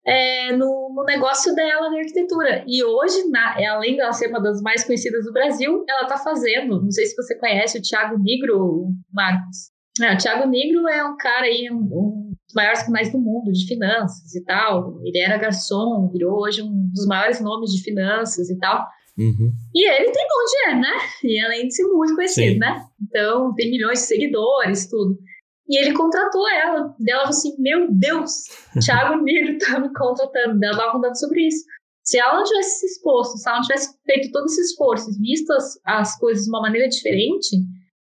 é, 0.06 0.52
no, 0.52 0.92
no, 0.94 1.04
negócio 1.04 1.54
dela 1.54 1.88
de 1.88 2.00
arquitetura. 2.00 2.64
E 2.66 2.84
hoje, 2.84 3.28
na, 3.30 3.58
é, 3.58 3.66
além 3.66 3.96
dela 3.96 4.12
ser 4.12 4.28
uma 4.28 4.42
das 4.42 4.60
mais 4.60 4.84
conhecidas 4.84 5.24
do 5.24 5.32
Brasil, 5.32 5.84
ela 5.88 6.02
está 6.02 6.18
fazendo, 6.18 6.82
não 6.82 6.90
sei 6.90 7.06
se 7.06 7.16
você 7.16 7.34
conhece 7.38 7.78
o 7.78 7.82
Thiago 7.82 8.18
Negro, 8.22 8.88
Marcos. 9.10 9.70
É, 10.02 10.12
o 10.12 10.18
Thiago 10.18 10.48
Negro 10.48 10.86
é 10.86 11.02
um 11.02 11.16
cara 11.16 11.46
aí, 11.46 11.70
um, 11.70 11.76
um 11.76 12.31
dos 12.52 12.54
maiores 12.54 12.82
canais 12.82 13.10
do 13.10 13.18
mundo 13.18 13.50
de 13.50 13.66
finanças 13.66 14.34
e 14.34 14.44
tal. 14.44 15.00
Ele 15.02 15.18
era 15.18 15.38
garçom, 15.38 16.08
virou 16.12 16.40
hoje 16.40 16.62
um 16.62 16.90
dos 16.92 17.06
maiores 17.06 17.40
nomes 17.40 17.70
de 17.72 17.82
finanças 17.82 18.50
e 18.50 18.58
tal. 18.58 18.86
Uhum. 19.18 19.52
E 19.74 19.88
ele 19.90 20.10
tem 20.10 20.26
bom 20.26 20.74
dinheiro, 20.74 20.80
né? 20.80 20.98
E 21.24 21.40
além 21.40 21.68
de 21.68 21.74
ser 21.74 21.84
muito 21.84 22.14
conhecido, 22.14 22.54
Sim. 22.54 22.58
né? 22.58 22.84
Então, 23.02 23.54
tem 23.54 23.70
milhões 23.70 24.00
de 24.00 24.06
seguidores, 24.06 24.88
tudo. 24.88 25.18
E 25.68 25.78
ele 25.78 25.92
contratou 25.94 26.48
ela. 26.50 26.94
Ela 27.06 27.18
falou 27.18 27.28
assim: 27.28 27.54
Meu 27.58 27.90
Deus, 27.90 28.30
Thiago 28.84 29.22
Negro 29.22 29.58
tá 29.58 29.80
me 29.80 29.92
contratando. 29.92 30.62
Ela 30.62 30.76
tava 30.76 30.92
contando 30.92 31.18
sobre 31.18 31.46
isso. 31.46 31.64
Se 32.04 32.18
ela 32.18 32.36
não 32.36 32.44
tivesse 32.44 32.80
se 32.80 32.86
exposto, 32.86 33.38
se 33.38 33.48
ela 33.48 33.58
não 33.58 33.66
tivesse 33.66 33.96
feito 34.04 34.32
todo 34.32 34.46
esse 34.46 34.60
esforço, 34.60 35.06
visto 35.20 35.52
as, 35.52 35.78
as 35.84 36.18
coisas 36.18 36.44
de 36.44 36.50
uma 36.50 36.60
maneira 36.60 36.88
diferente, 36.88 37.56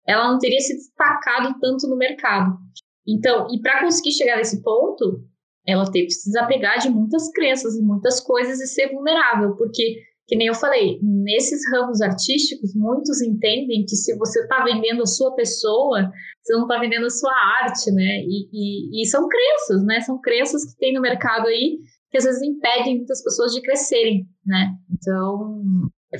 ela 0.06 0.32
não 0.32 0.38
teria 0.38 0.58
se 0.58 0.74
destacado 0.74 1.54
tanto 1.60 1.86
no 1.86 1.96
mercado. 1.96 2.56
Então, 3.06 3.46
e 3.50 3.60
para 3.60 3.82
conseguir 3.82 4.12
chegar 4.12 4.36
nesse 4.36 4.62
ponto, 4.62 5.22
ela 5.66 5.90
teve 5.90 6.06
que 6.06 6.14
se 6.14 6.30
desapegar 6.30 6.78
de 6.78 6.88
muitas 6.88 7.30
crenças 7.32 7.76
e 7.76 7.82
muitas 7.82 8.20
coisas 8.20 8.60
e 8.60 8.66
ser 8.66 8.92
vulnerável, 8.92 9.56
porque, 9.56 9.96
que 10.26 10.36
nem 10.36 10.46
eu 10.46 10.54
falei, 10.54 10.98
nesses 11.02 11.60
ramos 11.72 12.00
artísticos, 12.00 12.74
muitos 12.74 13.20
entendem 13.20 13.84
que 13.84 13.96
se 13.96 14.16
você 14.16 14.40
está 14.40 14.62
vendendo 14.64 15.02
a 15.02 15.06
sua 15.06 15.34
pessoa, 15.34 16.10
você 16.42 16.52
não 16.54 16.62
está 16.62 16.78
vendendo 16.78 17.06
a 17.06 17.10
sua 17.10 17.32
arte, 17.62 17.90
né? 17.92 18.22
E, 18.24 18.48
e, 18.52 19.02
e, 19.02 19.06
são 19.06 19.28
crenças, 19.28 19.84
né? 19.84 20.00
São 20.00 20.20
crenças 20.20 20.64
que 20.64 20.78
tem 20.78 20.94
no 20.94 21.00
mercado 21.00 21.46
aí 21.48 21.78
que 22.10 22.18
às 22.18 22.24
vezes 22.24 22.42
impedem 22.42 22.98
muitas 22.98 23.22
pessoas 23.22 23.52
de 23.52 23.60
crescerem, 23.60 24.26
né? 24.44 24.70
Então, 24.90 25.62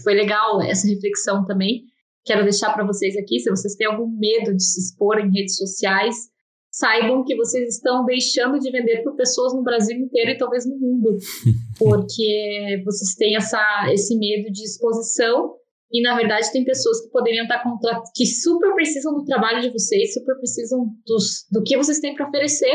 foi 0.02 0.14
legal 0.14 0.60
essa 0.62 0.86
reflexão 0.86 1.44
também. 1.46 1.84
Quero 2.24 2.42
deixar 2.42 2.74
para 2.74 2.84
vocês 2.84 3.16
aqui, 3.16 3.38
se 3.38 3.48
vocês 3.48 3.76
têm 3.76 3.86
algum 3.86 4.08
medo 4.08 4.54
de 4.54 4.62
se 4.62 4.80
expor 4.80 5.18
em 5.20 5.30
redes 5.30 5.56
sociais, 5.56 6.28
saibam 6.76 7.24
que 7.24 7.34
vocês 7.34 7.76
estão 7.76 8.04
deixando 8.04 8.58
de 8.58 8.70
vender 8.70 9.02
para 9.02 9.14
pessoas 9.14 9.54
no 9.54 9.62
Brasil 9.62 9.96
inteiro 9.96 10.32
e 10.32 10.36
talvez 10.36 10.66
no 10.66 10.76
mundo, 10.78 11.16
porque 11.78 12.82
vocês 12.84 13.14
têm 13.14 13.34
essa, 13.34 13.58
esse 13.90 14.16
medo 14.18 14.52
de 14.52 14.62
exposição 14.62 15.54
e 15.90 16.02
na 16.02 16.14
verdade 16.14 16.52
tem 16.52 16.64
pessoas 16.64 17.00
que 17.00 17.10
poderiam 17.10 17.44
estar 17.44 17.62
contra 17.62 18.02
que 18.14 18.26
super 18.26 18.74
precisam 18.74 19.14
do 19.14 19.24
trabalho 19.24 19.62
de 19.62 19.70
vocês, 19.70 20.12
super 20.12 20.36
precisam 20.36 20.86
dos, 21.06 21.46
do 21.50 21.62
que 21.62 21.78
vocês 21.78 21.98
têm 21.98 22.14
para 22.14 22.28
oferecer, 22.28 22.74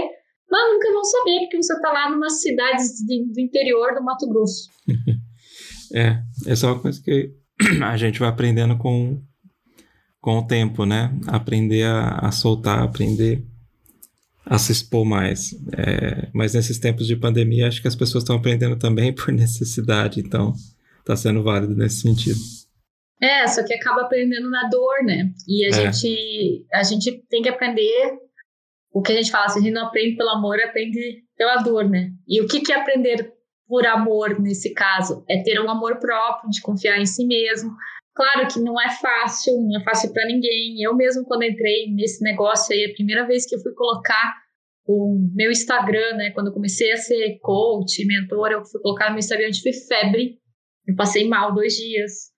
mas 0.49 0.73
nunca 0.73 0.91
vão 0.93 1.03
saber 1.03 1.39
porque 1.41 1.57
você 1.57 1.73
está 1.73 1.91
lá 1.91 2.09
numa 2.09 2.29
cidade 2.29 2.83
do 3.31 3.39
interior 3.39 3.93
do 3.93 4.03
Mato 4.03 4.27
Grosso. 4.27 4.67
é, 5.93 6.17
essa 6.47 6.65
é 6.65 6.69
uma 6.71 6.81
coisa 6.81 6.99
que 7.03 7.29
a 7.85 7.95
gente 7.97 8.19
vai 8.19 8.29
aprendendo 8.29 8.75
com 8.79 9.21
com 10.19 10.37
o 10.37 10.45
tempo, 10.45 10.85
né? 10.85 11.11
Aprender 11.25 11.83
a, 11.83 12.27
a 12.27 12.31
soltar, 12.31 12.83
aprender 12.83 13.43
a 14.45 14.57
se 14.57 14.71
expor 14.71 15.05
mais. 15.05 15.53
É, 15.77 16.29
mas 16.33 16.53
nesses 16.53 16.79
tempos 16.79 17.07
de 17.07 17.15
pandemia, 17.15 17.67
acho 17.67 17.81
que 17.81 17.87
as 17.87 17.95
pessoas 17.95 18.23
estão 18.23 18.37
aprendendo 18.37 18.77
também 18.77 19.13
por 19.15 19.31
necessidade, 19.31 20.19
então 20.19 20.53
está 20.99 21.15
sendo 21.15 21.43
válido 21.43 21.75
nesse 21.75 22.01
sentido. 22.01 22.39
É, 23.21 23.45
só 23.47 23.63
que 23.63 23.73
acaba 23.73 24.01
aprendendo 24.01 24.49
na 24.49 24.67
dor, 24.67 25.03
né? 25.03 25.31
E 25.47 25.65
a, 25.65 25.69
é. 25.69 25.71
gente, 25.71 26.65
a 26.73 26.83
gente 26.83 27.23
tem 27.29 27.43
que 27.43 27.49
aprender 27.49 28.17
o 28.91 29.01
que 29.01 29.11
a 29.11 29.15
gente 29.15 29.31
fala, 29.31 29.47
se 29.47 29.59
a 29.59 29.61
gente 29.61 29.73
não 29.73 29.85
aprende 29.85 30.17
pelo 30.17 30.31
amor, 30.31 30.59
aprende 30.59 31.23
pela 31.37 31.57
dor, 31.57 31.87
né? 31.87 32.11
E 32.27 32.41
o 32.41 32.47
que, 32.47 32.61
que 32.61 32.73
é 32.73 32.75
aprender 32.75 33.31
por 33.67 33.85
amor 33.85 34.39
nesse 34.39 34.73
caso? 34.73 35.23
É 35.29 35.41
ter 35.41 35.61
um 35.61 35.69
amor 35.69 35.97
próprio, 35.97 36.49
de 36.49 36.61
confiar 36.61 36.99
em 36.99 37.05
si 37.05 37.25
mesmo. 37.25 37.71
Claro 38.13 38.47
que 38.47 38.59
não 38.59 38.79
é 38.79 38.89
fácil, 38.89 39.53
não 39.61 39.79
é 39.79 39.83
fácil 39.83 40.11
para 40.11 40.25
ninguém. 40.25 40.81
Eu 40.81 40.95
mesmo, 40.95 41.23
quando 41.25 41.43
entrei 41.43 41.91
nesse 41.93 42.21
negócio 42.23 42.73
aí, 42.73 42.85
a 42.85 42.93
primeira 42.93 43.25
vez 43.25 43.45
que 43.45 43.55
eu 43.55 43.59
fui 43.59 43.73
colocar 43.73 44.33
o 44.85 45.17
meu 45.33 45.49
Instagram, 45.49 46.17
né? 46.17 46.31
Quando 46.31 46.47
eu 46.47 46.53
comecei 46.53 46.91
a 46.91 46.97
ser 46.97 47.39
coach, 47.39 48.05
mentora, 48.05 48.55
eu 48.55 48.65
fui 48.65 48.81
colocar 48.81 49.05
no 49.05 49.11
meu 49.11 49.19
Instagram, 49.19 49.47
eu 49.47 49.51
tive 49.51 49.73
febre. 49.73 50.39
Eu 50.85 50.95
passei 50.95 51.27
mal 51.27 51.53
dois 51.53 51.73
dias. 51.75 52.31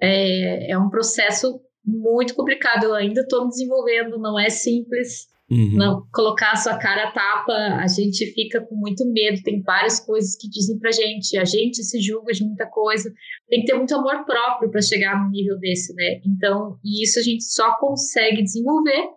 É, 0.00 0.72
é 0.72 0.78
um 0.78 0.90
processo 0.90 1.60
muito 1.84 2.34
complicado. 2.34 2.84
Eu 2.84 2.94
ainda 2.94 3.22
estou 3.22 3.44
me 3.44 3.50
desenvolvendo, 3.50 4.18
não 4.18 4.38
é 4.38 4.50
simples. 4.50 5.28
Uhum. 5.50 5.76
Não 5.76 6.06
colocar 6.12 6.52
a 6.52 6.56
sua 6.56 6.78
cara 6.78 7.08
a 7.08 7.12
tapa, 7.12 7.52
a 7.52 7.86
gente 7.86 8.32
fica 8.32 8.60
com 8.64 8.74
muito 8.76 9.04
medo. 9.12 9.42
Tem 9.42 9.62
várias 9.62 10.00
coisas 10.00 10.36
que 10.36 10.48
dizem 10.48 10.78
pra 10.78 10.90
gente, 10.90 11.36
a 11.36 11.44
gente 11.44 11.82
se 11.82 12.00
julga 12.00 12.32
de 12.32 12.44
muita 12.44 12.66
coisa. 12.66 13.12
Tem 13.48 13.60
que 13.60 13.66
ter 13.66 13.74
muito 13.74 13.94
amor 13.94 14.24
próprio 14.24 14.70
para 14.70 14.80
chegar 14.80 15.22
num 15.22 15.30
nível 15.30 15.58
desse, 15.58 15.94
né? 15.94 16.20
Então, 16.26 16.78
e 16.82 17.04
isso 17.04 17.18
a 17.18 17.22
gente 17.22 17.44
só 17.44 17.76
consegue 17.78 18.42
desenvolver 18.42 19.08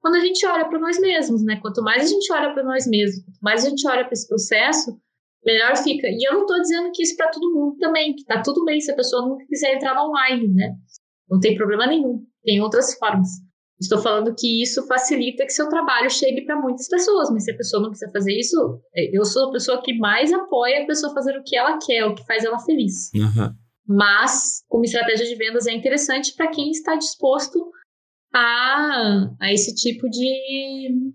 quando 0.00 0.16
a 0.16 0.20
gente 0.20 0.44
olha 0.46 0.68
para 0.68 0.78
nós 0.78 0.98
mesmos, 0.98 1.44
né? 1.44 1.58
Quanto 1.60 1.82
mais 1.82 2.04
a 2.04 2.06
gente 2.06 2.32
olha 2.32 2.52
para 2.52 2.62
nós 2.62 2.86
mesmos, 2.86 3.24
quanto 3.24 3.38
mais 3.42 3.64
a 3.64 3.68
gente 3.70 3.86
olha 3.86 4.04
para 4.04 4.12
esse 4.12 4.26
processo, 4.26 4.98
melhor 5.44 5.76
fica. 5.76 6.08
E 6.08 6.26
eu 6.26 6.34
não 6.34 6.42
estou 6.42 6.60
dizendo 6.60 6.90
que 6.92 7.02
isso 7.02 7.16
para 7.16 7.30
todo 7.30 7.52
mundo 7.52 7.76
também, 7.78 8.14
que 8.14 8.24
tá 8.24 8.42
tudo 8.42 8.64
bem 8.64 8.80
se 8.80 8.90
a 8.90 8.96
pessoa 8.96 9.26
não 9.26 9.36
quiser 9.46 9.74
entrar 9.74 10.02
online, 10.02 10.48
né? 10.54 10.74
Não 11.28 11.38
tem 11.38 11.54
problema 11.54 11.86
nenhum. 11.86 12.24
Tem 12.42 12.60
outras 12.60 12.94
formas. 12.98 13.28
Estou 13.80 13.98
falando 13.98 14.34
que 14.34 14.62
isso 14.62 14.86
facilita 14.86 15.44
que 15.44 15.52
seu 15.52 15.68
trabalho 15.68 16.10
chegue 16.10 16.42
para 16.44 16.60
muitas 16.60 16.86
pessoas, 16.86 17.30
mas 17.30 17.44
se 17.44 17.52
a 17.52 17.56
pessoa 17.56 17.82
não 17.82 17.90
quiser 17.90 18.12
fazer 18.12 18.38
isso, 18.38 18.78
é, 18.94 19.16
eu 19.16 19.24
sou 19.24 19.48
a 19.48 19.52
pessoa 19.52 19.82
que 19.82 19.96
mais 19.96 20.30
apoia 20.32 20.82
a 20.82 20.86
pessoa 20.86 21.14
fazer 21.14 21.38
o 21.38 21.42
que 21.42 21.56
ela 21.56 21.78
quer, 21.78 22.04
o 22.04 22.14
que 22.14 22.26
faz 22.26 22.44
ela 22.44 22.58
feliz. 22.58 23.10
Uhum. 23.14 23.54
Mas, 23.88 24.62
como 24.68 24.84
estratégia 24.84 25.26
de 25.26 25.34
vendas, 25.34 25.66
é 25.66 25.72
interessante 25.72 26.34
para 26.36 26.50
quem 26.50 26.70
está 26.70 26.94
disposto 26.94 27.72
a, 28.34 29.30
a 29.40 29.52
esse 29.52 29.74
tipo 29.74 30.08
de, 30.10 31.12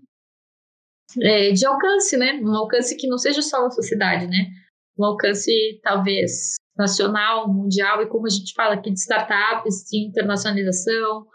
é, 1.22 1.52
de 1.52 1.64
alcance, 1.64 2.16
né? 2.16 2.40
Um 2.42 2.54
alcance 2.54 2.96
que 2.96 3.06
não 3.06 3.16
seja 3.16 3.42
só 3.42 3.62
na 3.62 3.70
sociedade, 3.70 4.26
né? 4.26 4.50
Um 4.98 5.04
alcance, 5.04 5.52
talvez, 5.82 6.56
nacional, 6.76 7.48
mundial, 7.48 8.02
e 8.02 8.08
como 8.08 8.26
a 8.26 8.30
gente 8.30 8.52
fala 8.54 8.74
aqui 8.74 8.90
de 8.90 8.98
startups, 8.98 9.84
de 9.90 10.04
internacionalização, 10.06 11.26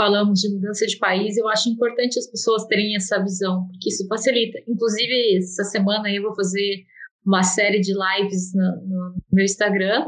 falamos 0.00 0.40
de 0.40 0.48
mudança 0.48 0.86
de 0.86 0.96
país, 0.96 1.36
eu 1.36 1.46
acho 1.46 1.68
importante 1.68 2.18
as 2.18 2.26
pessoas 2.26 2.64
terem 2.64 2.96
essa 2.96 3.22
visão, 3.22 3.66
porque 3.66 3.90
isso 3.90 4.06
facilita. 4.08 4.58
Inclusive, 4.66 5.36
essa 5.36 5.64
semana 5.64 6.10
eu 6.10 6.22
vou 6.22 6.34
fazer 6.34 6.84
uma 7.26 7.42
série 7.42 7.80
de 7.80 7.92
lives 7.92 8.54
no, 8.54 8.86
no 8.86 9.14
meu 9.30 9.44
Instagram, 9.44 10.06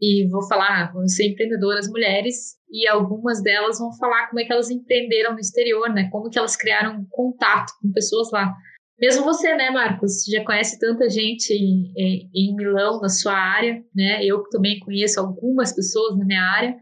e 0.00 0.28
vou 0.28 0.42
falar, 0.48 0.92
vão 0.92 1.06
ser 1.06 1.28
empreendedoras 1.28 1.88
mulheres 1.88 2.56
e 2.68 2.88
algumas 2.88 3.40
delas 3.40 3.78
vão 3.78 3.92
falar 3.96 4.26
como 4.26 4.40
é 4.40 4.44
que 4.44 4.52
elas 4.52 4.68
empreenderam 4.68 5.34
no 5.34 5.38
exterior, 5.38 5.88
né? 5.90 6.08
Como 6.10 6.28
que 6.28 6.36
elas 6.36 6.56
criaram 6.56 7.06
contato 7.08 7.72
com 7.80 7.92
pessoas 7.92 8.28
lá. 8.32 8.52
Mesmo 8.98 9.24
você, 9.24 9.54
né, 9.54 9.70
Marcos, 9.70 10.24
já 10.28 10.44
conhece 10.44 10.76
tanta 10.80 11.08
gente 11.08 11.52
em, 11.52 11.92
em 12.34 12.54
Milão, 12.56 13.00
na 13.00 13.08
sua 13.08 13.32
área, 13.32 13.80
né? 13.94 14.24
Eu 14.24 14.42
também 14.50 14.80
conheço 14.80 15.20
algumas 15.20 15.72
pessoas 15.72 16.18
na 16.18 16.24
minha 16.24 16.42
área. 16.42 16.76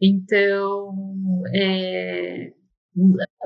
Então, 0.00 0.92
é, 1.54 2.52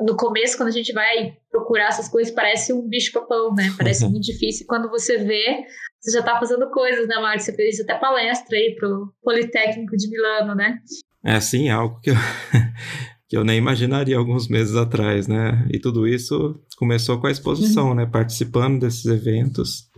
no 0.06 0.16
começo, 0.16 0.56
quando 0.56 0.68
a 0.68 0.72
gente 0.72 0.92
vai 0.92 1.36
procurar 1.50 1.88
essas 1.88 2.08
coisas, 2.08 2.32
parece 2.32 2.72
um 2.72 2.88
bicho 2.88 3.12
papão, 3.12 3.52
né? 3.54 3.72
Parece 3.76 4.06
muito 4.08 4.24
difícil. 4.24 4.66
Quando 4.68 4.88
você 4.88 5.18
vê, 5.18 5.64
você 6.00 6.12
já 6.12 6.20
está 6.20 6.38
fazendo 6.38 6.70
coisas, 6.70 7.08
né, 7.08 7.16
Marcos? 7.16 7.44
Você 7.44 7.52
fez 7.54 7.80
até 7.80 7.98
palestra 7.98 8.56
aí 8.56 8.76
pro 8.78 9.12
Politécnico 9.22 9.96
de 9.96 10.08
Milano, 10.08 10.54
né? 10.54 10.78
É, 11.24 11.38
sim, 11.40 11.68
algo 11.68 12.00
que 12.00 12.10
eu, 12.10 12.14
que 13.28 13.36
eu 13.36 13.44
nem 13.44 13.58
imaginaria 13.58 14.16
alguns 14.16 14.48
meses 14.48 14.76
atrás, 14.76 15.26
né? 15.26 15.66
E 15.72 15.78
tudo 15.78 16.06
isso 16.06 16.58
começou 16.78 17.20
com 17.20 17.26
a 17.26 17.32
exposição, 17.32 17.88
uhum. 17.88 17.94
né? 17.94 18.06
Participando 18.06 18.80
desses 18.80 19.04
eventos, 19.06 19.89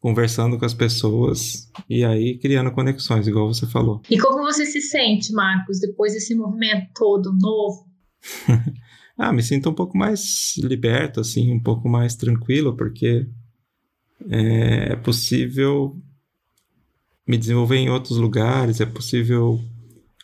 conversando 0.00 0.58
com 0.58 0.64
as 0.64 0.72
pessoas 0.72 1.70
e 1.88 2.02
aí 2.04 2.38
criando 2.38 2.72
conexões, 2.72 3.28
igual 3.28 3.52
você 3.52 3.66
falou. 3.66 4.00
E 4.10 4.18
como 4.18 4.42
você 4.42 4.64
se 4.64 4.80
sente, 4.80 5.32
Marcos, 5.32 5.78
depois 5.78 6.14
desse 6.14 6.34
movimento 6.34 6.88
todo 6.94 7.36
novo? 7.38 7.86
ah, 9.16 9.32
me 9.32 9.42
sinto 9.42 9.68
um 9.68 9.74
pouco 9.74 9.96
mais 9.96 10.56
liberto, 10.56 11.20
assim, 11.20 11.52
um 11.52 11.60
pouco 11.60 11.88
mais 11.88 12.16
tranquilo, 12.16 12.74
porque 12.74 13.28
é, 14.28 14.92
é 14.92 14.96
possível 14.96 15.96
me 17.28 17.36
desenvolver 17.36 17.76
em 17.76 17.90
outros 17.90 18.16
lugares, 18.16 18.80
é 18.80 18.86
possível 18.86 19.60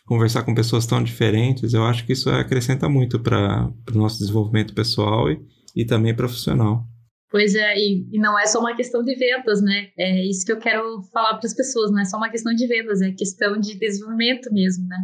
conversar 0.05 0.43
com 0.43 0.55
pessoas 0.55 0.87
tão 0.87 1.03
diferentes. 1.03 1.73
Eu 1.73 1.85
acho 1.85 2.05
que 2.05 2.13
isso 2.13 2.29
acrescenta 2.29 2.89
muito 2.89 3.19
para 3.19 3.71
o 3.93 3.97
nosso 3.97 4.19
desenvolvimento 4.19 4.73
pessoal 4.73 5.31
e, 5.31 5.39
e 5.75 5.85
também 5.85 6.15
profissional. 6.15 6.87
Pois 7.29 7.55
é, 7.55 7.77
e, 7.77 8.07
e, 8.11 8.19
não 8.19 8.39
é 8.39 8.45
só 8.45 8.59
uma 8.59 8.75
questão 8.75 9.03
de 9.03 9.13
vendas, 9.15 9.61
né? 9.61 9.89
É 9.97 10.25
isso 10.25 10.45
que 10.45 10.51
eu 10.51 10.59
quero 10.59 11.01
falar 11.11 11.35
para 11.35 11.45
as 11.45 11.53
pessoas, 11.53 11.91
não 11.91 11.99
é 11.99 12.05
só 12.05 12.17
uma 12.17 12.29
questão 12.29 12.53
de 12.53 12.65
vendas, 12.67 13.01
é 13.01 13.11
questão 13.11 13.59
de 13.59 13.77
desenvolvimento 13.77 14.51
mesmo, 14.53 14.87
né? 14.87 14.97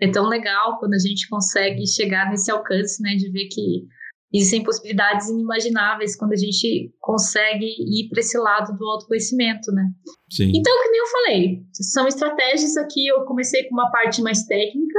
É 0.00 0.10
tão 0.10 0.28
legal 0.28 0.78
quando 0.78 0.94
a 0.94 0.98
gente 0.98 1.28
consegue 1.28 1.86
chegar 1.86 2.30
nesse 2.30 2.50
alcance, 2.50 3.02
né, 3.02 3.16
de 3.16 3.30
ver 3.30 3.48
que 3.48 3.86
existem 4.32 4.62
possibilidades 4.62 5.28
inimagináveis 5.28 6.16
quando 6.16 6.32
a 6.32 6.36
gente 6.36 6.92
consegue 7.00 7.64
ir 7.64 8.08
para 8.10 8.20
esse 8.20 8.36
lado 8.38 8.76
do 8.76 8.86
autoconhecimento, 8.86 9.72
né? 9.72 9.88
Sim. 10.30 10.52
Então, 10.54 10.82
que 10.82 10.90
nem 10.90 11.00
eu 11.00 11.06
falei, 11.06 11.62
são 11.72 12.06
estratégias 12.06 12.76
aqui. 12.76 13.06
Eu 13.06 13.24
comecei 13.24 13.64
com 13.64 13.74
uma 13.74 13.90
parte 13.90 14.20
mais 14.22 14.44
técnica 14.44 14.98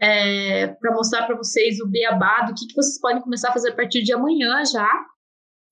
é, 0.00 0.66
para 0.68 0.94
mostrar 0.94 1.26
para 1.26 1.36
vocês 1.36 1.80
o 1.80 1.88
beabá 1.88 2.42
do 2.42 2.54
que, 2.54 2.66
que 2.66 2.74
vocês 2.74 3.00
podem 3.00 3.22
começar 3.22 3.50
a 3.50 3.52
fazer 3.52 3.70
a 3.70 3.76
partir 3.76 4.02
de 4.02 4.12
amanhã 4.12 4.62
já, 4.64 4.88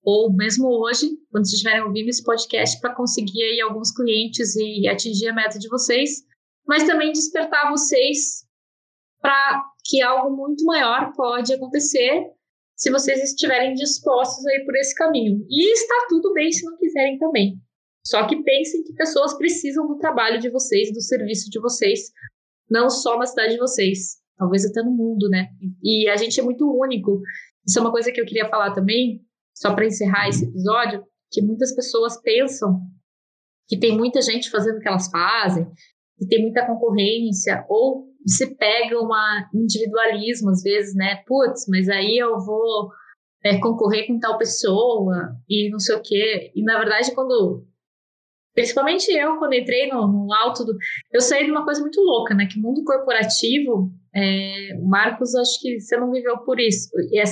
ou 0.05 0.31
mesmo 0.31 0.67
hoje, 0.67 1.17
quando 1.31 1.45
vocês 1.45 1.55
estiverem 1.55 1.81
ouvindo 1.81 2.09
esse 2.09 2.23
podcast, 2.23 2.79
para 2.79 2.93
conseguir 2.93 3.41
aí 3.41 3.59
alguns 3.59 3.91
clientes 3.91 4.55
e 4.55 4.87
atingir 4.87 5.29
a 5.29 5.33
meta 5.33 5.57
de 5.57 5.67
vocês, 5.67 6.23
mas 6.67 6.83
também 6.83 7.11
despertar 7.11 7.71
vocês 7.71 8.45
para 9.19 9.63
que 9.83 10.01
algo 10.03 10.35
muito 10.35 10.63
maior 10.63 11.11
pode 11.13 11.51
acontecer 11.51 12.23
se 12.75 12.91
vocês 12.91 13.23
estiverem 13.23 13.73
dispostos 13.73 14.45
a 14.45 14.55
ir 14.55 14.65
por 14.65 14.75
esse 14.75 14.93
caminho. 14.93 15.43
E 15.49 15.73
está 15.73 16.05
tudo 16.07 16.33
bem 16.33 16.51
se 16.51 16.63
não 16.65 16.77
quiserem 16.77 17.17
também. 17.17 17.59
Só 18.05 18.27
que 18.27 18.43
pensem 18.43 18.83
que 18.83 18.93
pessoas 18.93 19.33
precisam 19.35 19.87
do 19.87 19.97
trabalho 19.97 20.39
de 20.39 20.49
vocês, 20.49 20.93
do 20.93 21.01
serviço 21.01 21.49
de 21.49 21.59
vocês, 21.59 22.11
não 22.69 22.89
só 22.89 23.17
na 23.17 23.25
cidade 23.25 23.53
de 23.53 23.59
vocês, 23.59 24.17
talvez 24.37 24.65
até 24.65 24.83
no 24.83 24.91
mundo, 24.91 25.27
né? 25.29 25.47
E 25.81 26.07
a 26.07 26.15
gente 26.15 26.39
é 26.39 26.43
muito 26.43 26.69
único. 26.69 27.19
Isso 27.65 27.79
é 27.79 27.81
uma 27.81 27.91
coisa 27.91 28.11
que 28.11 28.21
eu 28.21 28.25
queria 28.25 28.47
falar 28.47 28.73
também, 28.73 29.25
só 29.55 29.73
para 29.73 29.85
encerrar 29.85 30.27
esse 30.27 30.45
episódio, 30.45 31.03
que 31.31 31.41
muitas 31.41 31.73
pessoas 31.73 32.21
pensam 32.21 32.81
que 33.67 33.79
tem 33.79 33.97
muita 33.97 34.21
gente 34.21 34.51
fazendo 34.51 34.77
o 34.77 34.79
que 34.79 34.87
elas 34.87 35.09
fazem, 35.09 35.65
que 36.17 36.27
tem 36.27 36.41
muita 36.41 36.65
concorrência, 36.65 37.65
ou 37.69 38.07
se 38.27 38.55
pega 38.55 38.99
um 38.99 39.09
individualismo 39.53 40.49
às 40.49 40.61
vezes, 40.61 40.95
né? 40.95 41.23
Putz, 41.27 41.65
mas 41.67 41.89
aí 41.89 42.17
eu 42.17 42.39
vou 42.39 42.89
é, 43.43 43.59
concorrer 43.59 44.07
com 44.07 44.19
tal 44.19 44.37
pessoa 44.37 45.35
e 45.47 45.69
não 45.69 45.79
sei 45.79 45.95
o 45.95 46.01
quê. 46.01 46.51
E 46.55 46.63
na 46.63 46.77
verdade, 46.77 47.13
quando. 47.13 47.65
Principalmente 48.53 49.11
eu, 49.11 49.37
quando 49.37 49.53
entrei 49.53 49.87
no, 49.87 50.07
no 50.07 50.33
alto 50.33 50.63
do. 50.63 50.75
Eu 51.11 51.21
saí 51.21 51.45
de 51.45 51.51
uma 51.51 51.65
coisa 51.65 51.81
muito 51.81 52.01
louca, 52.01 52.33
né? 52.33 52.47
Que 52.51 52.59
mundo 52.59 52.83
corporativo. 52.83 53.91
É, 54.13 54.77
Marcos, 54.81 55.35
acho 55.35 55.59
que 55.61 55.79
você 55.79 55.97
não 55.97 56.11
viveu 56.11 56.37
por 56.39 56.59
isso. 56.59 56.89
É, 57.13 57.23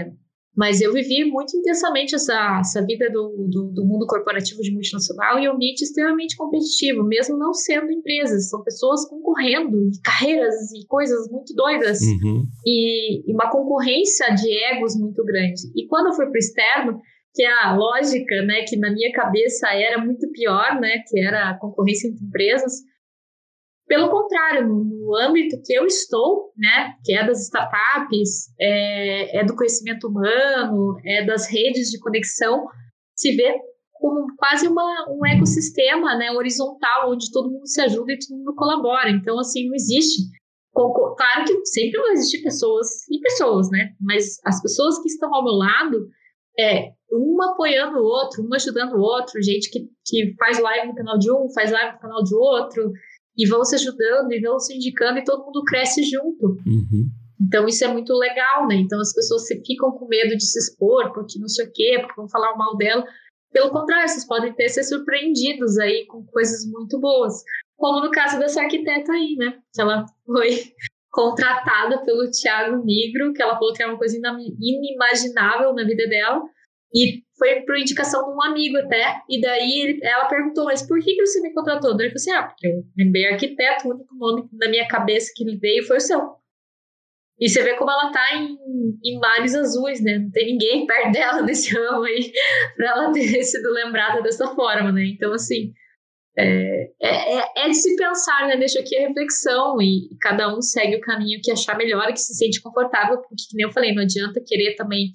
é 0.00 0.12
mas 0.58 0.80
eu 0.80 0.92
vivi 0.92 1.24
muito 1.24 1.56
intensamente 1.56 2.16
essa, 2.16 2.58
essa 2.58 2.84
vida 2.84 3.08
do, 3.10 3.46
do, 3.48 3.70
do, 3.72 3.86
mundo 3.86 4.04
corporativo 4.08 4.60
de 4.60 4.72
multinacional 4.72 5.38
e 5.38 5.48
um 5.48 5.52
ambiente 5.52 5.82
extremamente 5.82 6.36
competitivo, 6.36 7.04
mesmo 7.04 7.38
não 7.38 7.54
sendo 7.54 7.92
empresas. 7.92 8.50
São 8.50 8.60
pessoas 8.64 9.08
concorrendo, 9.08 9.76
e 9.86 10.00
carreiras 10.02 10.72
e 10.72 10.84
coisas 10.88 11.30
muito 11.30 11.54
doidas. 11.54 12.00
Uhum. 12.00 12.44
E, 12.66 13.30
e, 13.30 13.32
uma 13.32 13.48
concorrência 13.48 14.34
de 14.34 14.50
egos 14.64 14.98
muito 14.98 15.24
grande. 15.24 15.62
E 15.76 15.86
quando 15.86 16.06
eu 16.06 16.14
fui 16.14 16.26
para 16.26 16.34
o 16.34 16.38
externo, 16.38 17.00
que 17.32 17.44
é 17.44 17.62
a 17.62 17.76
lógica, 17.76 18.42
né, 18.42 18.64
que 18.66 18.76
na 18.76 18.92
minha 18.92 19.12
cabeça 19.12 19.68
era 19.68 20.04
muito 20.04 20.28
pior, 20.32 20.80
né, 20.80 21.04
que 21.06 21.20
era 21.20 21.50
a 21.50 21.58
concorrência 21.60 22.08
entre 22.08 22.24
empresas, 22.24 22.72
pelo 23.88 24.10
contrário, 24.10 24.68
no, 24.68 25.16
âmbito 25.16 25.60
que 25.64 25.72
eu 25.72 25.86
estou, 25.86 26.52
né, 26.56 26.94
que 27.02 27.14
é 27.14 27.26
das 27.26 27.44
startups, 27.44 28.52
é, 28.60 29.38
é, 29.38 29.44
do 29.44 29.56
conhecimento 29.56 30.06
humano, 30.06 30.96
é 31.04 31.24
das 31.24 31.50
redes 31.50 31.90
de 31.90 31.98
conexão, 31.98 32.66
se 33.16 33.34
vê 33.34 33.54
como 33.94 34.26
quase 34.36 34.68
uma, 34.68 35.06
um 35.08 35.26
ecossistema 35.26 36.14
né, 36.16 36.30
horizontal, 36.30 37.10
onde 37.10 37.32
todo 37.32 37.50
mundo 37.50 37.66
se 37.66 37.80
ajuda 37.80 38.12
e 38.12 38.18
todo 38.18 38.36
mundo 38.36 38.54
colabora. 38.54 39.10
Então, 39.10 39.38
assim, 39.40 39.66
não 39.66 39.74
existe. 39.74 40.22
Claro 40.72 41.44
que 41.44 41.66
sempre 41.66 41.98
vão 41.98 42.12
existir 42.12 42.42
pessoas 42.42 43.08
e 43.10 43.18
pessoas, 43.20 43.68
né? 43.70 43.90
Mas 44.00 44.38
as 44.44 44.62
pessoas 44.62 45.00
que 45.00 45.08
estão 45.08 45.34
ao 45.34 45.42
meu 45.42 45.54
lado, 45.54 46.06
é 46.58 46.90
um 47.12 47.40
apoiando 47.42 47.98
o 47.98 48.04
outro, 48.04 48.42
um 48.42 48.54
ajudando 48.54 48.94
o 48.94 49.00
outro, 49.00 49.40
gente 49.40 49.70
que, 49.70 49.88
que 50.04 50.34
faz 50.36 50.58
live 50.58 50.88
no 50.88 50.94
canal 50.94 51.18
de 51.18 51.30
um, 51.30 51.48
faz 51.54 51.70
live 51.70 51.94
no 51.94 52.00
canal 52.00 52.22
de 52.22 52.34
outro, 52.34 52.92
e 53.38 53.46
vão 53.46 53.64
se 53.64 53.76
ajudando 53.76 54.32
e 54.32 54.40
vão 54.40 54.58
se 54.58 54.74
indicando 54.74 55.18
e 55.20 55.24
todo 55.24 55.44
mundo 55.44 55.62
cresce 55.64 56.02
junto. 56.02 56.58
Uhum. 56.66 57.08
Então 57.40 57.66
isso 57.68 57.84
é 57.84 57.88
muito 57.88 58.12
legal, 58.14 58.66
né? 58.66 58.74
Então 58.74 59.00
as 59.00 59.14
pessoas 59.14 59.46
se 59.46 59.62
ficam 59.64 59.92
com 59.92 60.08
medo 60.08 60.36
de 60.36 60.44
se 60.44 60.58
expor, 60.58 61.12
porque 61.12 61.38
não 61.38 61.48
sei 61.48 61.66
o 61.66 61.72
quê, 61.72 61.98
porque 62.00 62.20
vão 62.20 62.28
falar 62.28 62.56
mal 62.56 62.76
dela. 62.76 63.06
Pelo 63.52 63.70
contrário, 63.70 64.08
vocês 64.08 64.26
podem 64.26 64.52
ter 64.52 64.68
ser 64.68 64.82
surpreendidos 64.82 65.78
aí 65.78 66.04
com 66.06 66.24
coisas 66.26 66.66
muito 66.66 66.98
boas. 67.00 67.34
Como 67.76 68.04
no 68.04 68.10
caso 68.10 68.38
dessa 68.40 68.60
arquiteta 68.60 69.12
aí, 69.12 69.36
né? 69.36 69.58
Que 69.72 69.80
ela 69.80 70.04
foi 70.26 70.48
contratada 71.10 72.04
pelo 72.04 72.28
Tiago 72.30 72.84
Negro, 72.84 73.32
que 73.32 73.40
ela 73.40 73.54
falou 73.54 73.72
que 73.72 73.82
era 73.82 73.92
uma 73.92 73.98
coisa 73.98 74.18
inimaginável 74.60 75.72
na 75.74 75.84
vida 75.84 76.06
dela. 76.08 76.42
E 76.94 77.22
foi 77.38 77.60
por 77.62 77.78
indicação 77.78 78.24
de 78.24 78.30
um 78.30 78.42
amigo 78.42 78.78
até. 78.78 79.22
E 79.28 79.40
daí 79.40 79.98
ela 80.02 80.26
perguntou, 80.26 80.64
mas 80.64 80.86
por 80.86 80.98
que, 80.98 81.14
que 81.14 81.26
você 81.26 81.40
me 81.40 81.52
contratou? 81.52 81.96
Daí 81.96 82.06
ele 82.06 82.18
falou 82.18 82.36
assim: 82.36 82.44
ah, 82.44 82.48
porque 82.48 82.66
eu 82.66 82.84
lembrei 82.96 83.26
arquiteto, 83.26 83.88
o 83.88 83.94
único 83.94 84.14
nome 84.14 84.48
na 84.52 84.68
minha 84.68 84.88
cabeça 84.88 85.32
que 85.34 85.44
ele 85.44 85.58
veio 85.58 85.84
foi 85.84 85.98
o 85.98 86.00
seu. 86.00 86.38
E 87.40 87.48
você 87.48 87.62
vê 87.62 87.74
como 87.76 87.90
ela 87.90 88.10
tá 88.10 88.34
em, 88.34 88.58
em 89.04 89.18
mares 89.20 89.54
azuis, 89.54 90.02
né? 90.02 90.18
Não 90.18 90.30
tem 90.30 90.46
ninguém 90.46 90.86
perto 90.86 91.12
dela 91.12 91.42
nesse 91.46 91.72
ramo 91.72 92.02
aí 92.04 92.32
para 92.76 92.90
ela 92.90 93.12
ter 93.12 93.22
sido 93.44 93.72
lembrada 93.72 94.20
dessa 94.22 94.48
forma, 94.54 94.90
né? 94.90 95.04
Então, 95.06 95.32
assim, 95.32 95.72
é, 96.36 96.90
é, 97.00 97.64
é, 97.64 97.68
de 97.68 97.74
se 97.74 97.94
pensar, 97.94 98.48
né? 98.48 98.56
Deixa 98.56 98.80
aqui 98.80 98.96
a 98.96 99.06
reflexão 99.06 99.80
e 99.80 100.08
cada 100.20 100.52
um 100.52 100.60
segue 100.60 100.96
o 100.96 101.00
caminho 101.00 101.40
que 101.42 101.52
achar 101.52 101.76
melhor, 101.76 102.12
que 102.12 102.20
se 102.20 102.34
sente 102.34 102.60
confortável, 102.60 103.18
porque, 103.18 103.44
como 103.50 103.62
eu 103.62 103.72
falei, 103.72 103.94
não 103.94 104.02
adianta 104.02 104.42
querer 104.44 104.74
também 104.74 105.12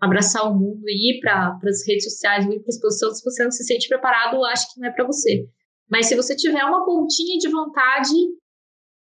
abraçar 0.00 0.50
o 0.50 0.54
mundo 0.54 0.82
e 0.86 1.16
ir 1.16 1.20
para 1.20 1.58
as 1.64 1.86
redes 1.86 2.04
sociais, 2.04 2.44
ir 2.44 2.60
para 2.60 2.68
a 2.68 2.68
exposição, 2.68 3.14
se 3.14 3.24
você 3.24 3.44
não 3.44 3.50
se 3.50 3.64
sente 3.64 3.88
preparado, 3.88 4.44
acho 4.44 4.72
que 4.72 4.80
não 4.80 4.88
é 4.88 4.92
para 4.92 5.06
você. 5.06 5.48
Mas 5.90 6.06
se 6.06 6.16
você 6.16 6.34
tiver 6.36 6.64
uma 6.64 6.84
pontinha 6.84 7.38
de 7.38 7.48
vontade, 7.48 8.12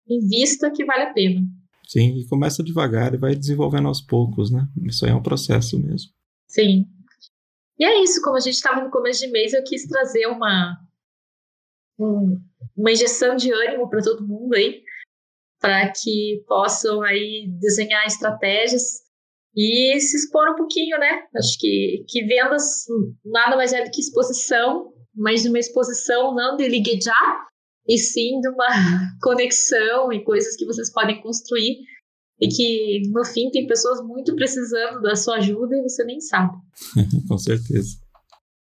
invista 0.09 0.71
que 0.71 0.85
vale 0.85 1.05
a 1.05 1.13
pena. 1.13 1.41
Sim, 1.87 2.19
e 2.19 2.27
começa 2.29 2.63
devagar 2.63 3.15
e 3.15 3.19
vai 3.19 3.35
desenvolvendo 3.35 3.89
aos 3.89 4.01
poucos, 4.01 4.51
né? 4.51 4.67
Isso 4.85 5.05
aí 5.05 5.11
é 5.11 5.15
um 5.15 5.23
processo 5.23 5.79
mesmo. 5.79 6.13
Sim. 6.47 6.87
E 7.79 7.85
é 7.85 8.03
isso, 8.03 8.21
como 8.23 8.37
a 8.37 8.41
gente 8.41 8.55
estava 8.55 8.83
no 8.83 8.91
começo 8.91 9.21
de 9.21 9.29
mês, 9.29 9.53
eu 9.53 9.65
quis 9.65 9.87
trazer 9.87 10.27
uma, 10.27 10.79
um, 11.99 12.41
uma 12.77 12.93
injeção 12.93 13.37
de 13.37 13.53
ânimo 13.53 13.89
para 13.89 14.03
todo 14.03 14.27
mundo 14.27 14.55
aí, 14.55 14.83
para 15.61 15.91
que 15.91 16.45
possam 16.47 17.03
aí 17.03 17.49
desenhar 17.59 18.07
estratégias 18.07 19.10
e 19.57 19.99
se 20.01 20.17
expor 20.17 20.51
um 20.51 20.57
pouquinho, 20.57 20.99
né? 20.99 21.23
Acho 21.37 21.59
que, 21.59 22.05
que 22.09 22.25
vendas 22.25 22.85
nada 23.25 23.57
mais 23.57 23.73
é 23.73 23.85
do 23.85 23.91
que 23.91 24.01
exposição, 24.01 24.93
mas 25.15 25.45
uma 25.45 25.59
exposição 25.59 26.35
não 26.35 26.57
de 26.57 26.69
liguejar, 26.69 27.51
e 27.89 27.99
sim 27.99 28.41
de 28.41 28.49
uma 28.49 28.67
conexão 29.21 30.13
e 30.13 30.23
coisas 30.23 30.55
que 30.57 30.65
vocês 30.65 30.93
podem 30.93 31.21
construir 31.21 31.79
e 32.41 32.49
que 32.49 33.03
no 33.11 33.25
fim 33.25 33.51
tem 33.51 33.67
pessoas 33.67 34.01
muito 34.07 34.35
precisando 34.35 35.03
da 35.03 35.15
sua 35.15 35.37
ajuda 35.37 35.77
e 35.77 35.83
você 35.83 36.05
nem 36.05 36.21
sabe. 36.21 36.57
Com 37.29 37.37
certeza. 37.37 37.99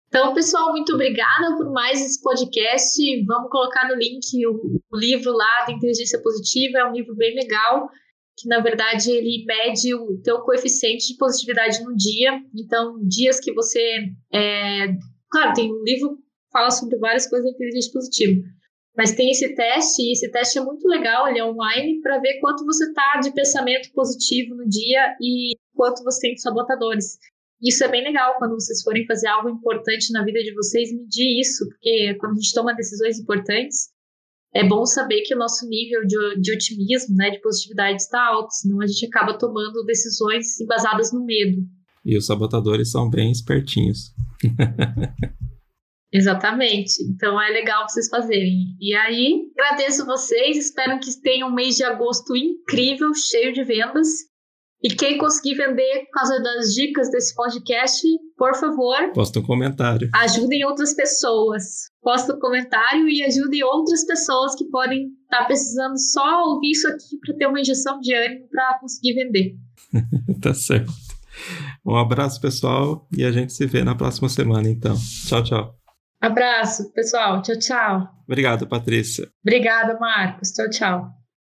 Então, 0.08 0.34
pessoal, 0.34 0.72
muito 0.72 0.92
obrigada 0.92 1.56
por 1.56 1.70
mais 1.72 2.04
esse 2.04 2.20
podcast. 2.20 3.24
Vamos 3.26 3.48
colocar 3.48 3.88
no 3.88 3.94
link 3.94 4.26
o, 4.44 4.80
o 4.92 4.98
livro 4.98 5.32
lá 5.32 5.64
da 5.66 5.72
Inteligência 5.72 6.20
Positiva, 6.20 6.78
é 6.78 6.84
um 6.84 6.92
livro 6.92 7.14
bem 7.14 7.34
legal 7.34 7.88
que 8.36 8.48
na 8.48 8.60
verdade 8.60 9.10
ele 9.10 9.44
mede 9.46 9.94
o 9.94 10.20
teu 10.22 10.40
coeficiente 10.40 11.08
de 11.08 11.16
positividade 11.16 11.82
no 11.82 11.94
dia. 11.94 12.40
Então, 12.54 12.98
dias 13.06 13.38
que 13.40 13.52
você. 13.52 13.80
É... 14.32 14.88
Claro, 15.30 15.52
tem 15.54 15.72
um 15.72 15.82
livro 15.84 16.16
que 16.16 16.22
fala 16.52 16.70
sobre 16.70 16.98
várias 16.98 17.28
coisas 17.28 17.44
da 17.44 17.54
inteligência 17.54 17.92
positiva. 17.92 18.40
Mas 18.96 19.12
tem 19.12 19.30
esse 19.30 19.54
teste, 19.54 20.02
e 20.02 20.12
esse 20.12 20.30
teste 20.30 20.58
é 20.58 20.62
muito 20.62 20.86
legal, 20.88 21.28
ele 21.28 21.38
é 21.38 21.44
online, 21.44 22.00
para 22.00 22.18
ver 22.18 22.40
quanto 22.40 22.64
você 22.64 22.84
está 22.86 23.20
de 23.22 23.32
pensamento 23.32 23.90
positivo 23.92 24.54
no 24.56 24.68
dia 24.68 25.16
e 25.20 25.56
quanto 25.74 26.02
você 26.02 26.20
tem 26.20 26.34
de 26.34 26.42
sabotadores. 26.42 27.16
Isso 27.62 27.84
é 27.84 27.88
bem 27.88 28.02
legal 28.02 28.36
quando 28.38 28.54
vocês 28.54 28.82
forem 28.82 29.06
fazer 29.06 29.28
algo 29.28 29.48
importante 29.48 30.12
na 30.12 30.24
vida 30.24 30.40
de 30.42 30.52
vocês, 30.54 30.92
medir 30.92 31.40
isso, 31.40 31.68
porque 31.68 32.14
quando 32.18 32.32
a 32.32 32.40
gente 32.40 32.54
toma 32.54 32.74
decisões 32.74 33.18
importantes, 33.18 33.90
é 34.54 34.66
bom 34.66 34.84
saber 34.84 35.22
que 35.22 35.34
o 35.34 35.38
nosso 35.38 35.68
nível 35.68 36.00
de, 36.06 36.40
de 36.40 36.52
otimismo, 36.52 37.14
né, 37.16 37.30
de 37.30 37.40
positividade 37.40 38.02
está 38.02 38.20
alto, 38.20 38.50
senão 38.52 38.80
a 38.80 38.86
gente 38.86 39.06
acaba 39.06 39.38
tomando 39.38 39.84
decisões 39.84 40.46
baseadas 40.66 41.12
no 41.12 41.24
medo. 41.24 41.62
E 42.04 42.16
os 42.16 42.26
sabotadores 42.26 42.90
são 42.90 43.08
bem 43.08 43.30
espertinhos. 43.30 44.12
Exatamente. 46.12 46.94
Então 47.08 47.40
é 47.40 47.50
legal 47.50 47.88
vocês 47.88 48.08
fazerem. 48.08 48.74
E 48.80 48.94
aí, 48.94 49.42
agradeço 49.56 50.04
vocês, 50.04 50.56
espero 50.56 50.98
que 50.98 51.20
tenham 51.22 51.48
um 51.48 51.54
mês 51.54 51.76
de 51.76 51.84
agosto 51.84 52.34
incrível, 52.36 53.12
cheio 53.14 53.52
de 53.52 53.62
vendas. 53.62 54.08
E 54.82 54.88
quem 54.88 55.18
conseguir 55.18 55.56
vender 55.56 56.06
por 56.06 56.12
causa 56.12 56.42
das 56.42 56.72
dicas 56.72 57.10
desse 57.10 57.34
podcast, 57.34 58.02
por 58.36 58.54
favor. 58.54 59.12
Posta 59.12 59.40
um 59.40 59.42
comentário. 59.42 60.08
Ajudem 60.14 60.64
outras 60.64 60.94
pessoas. 60.94 61.90
Posta 62.02 62.34
um 62.34 62.38
comentário 62.38 63.06
e 63.06 63.22
ajudem 63.22 63.62
outras 63.62 64.06
pessoas 64.06 64.54
que 64.54 64.64
podem 64.66 65.08
estar 65.24 65.40
tá 65.40 65.44
precisando 65.44 65.98
só 65.98 66.44
ouvir 66.44 66.70
isso 66.70 66.88
aqui 66.88 67.18
para 67.24 67.36
ter 67.36 67.46
uma 67.46 67.60
injeção 67.60 68.00
de 68.00 68.14
ânimo 68.14 68.48
para 68.48 68.78
conseguir 68.80 69.14
vender. 69.14 69.54
tá 70.40 70.54
certo. 70.54 70.90
Um 71.84 71.96
abraço, 71.96 72.40
pessoal, 72.40 73.06
e 73.16 73.24
a 73.24 73.30
gente 73.30 73.52
se 73.52 73.66
vê 73.66 73.84
na 73.84 73.94
próxima 73.94 74.28
semana, 74.28 74.68
então. 74.68 74.96
Tchau, 75.26 75.42
tchau. 75.44 75.74
Abraço, 76.20 76.92
pessoal. 76.92 77.42
Tchau, 77.42 77.58
tchau. 77.58 78.08
Obrigado, 78.26 78.66
Patrícia. 78.66 79.28
Obrigada, 79.42 79.98
Marcos. 79.98 80.52
Tchau, 80.52 80.68
tchau. 80.68 81.19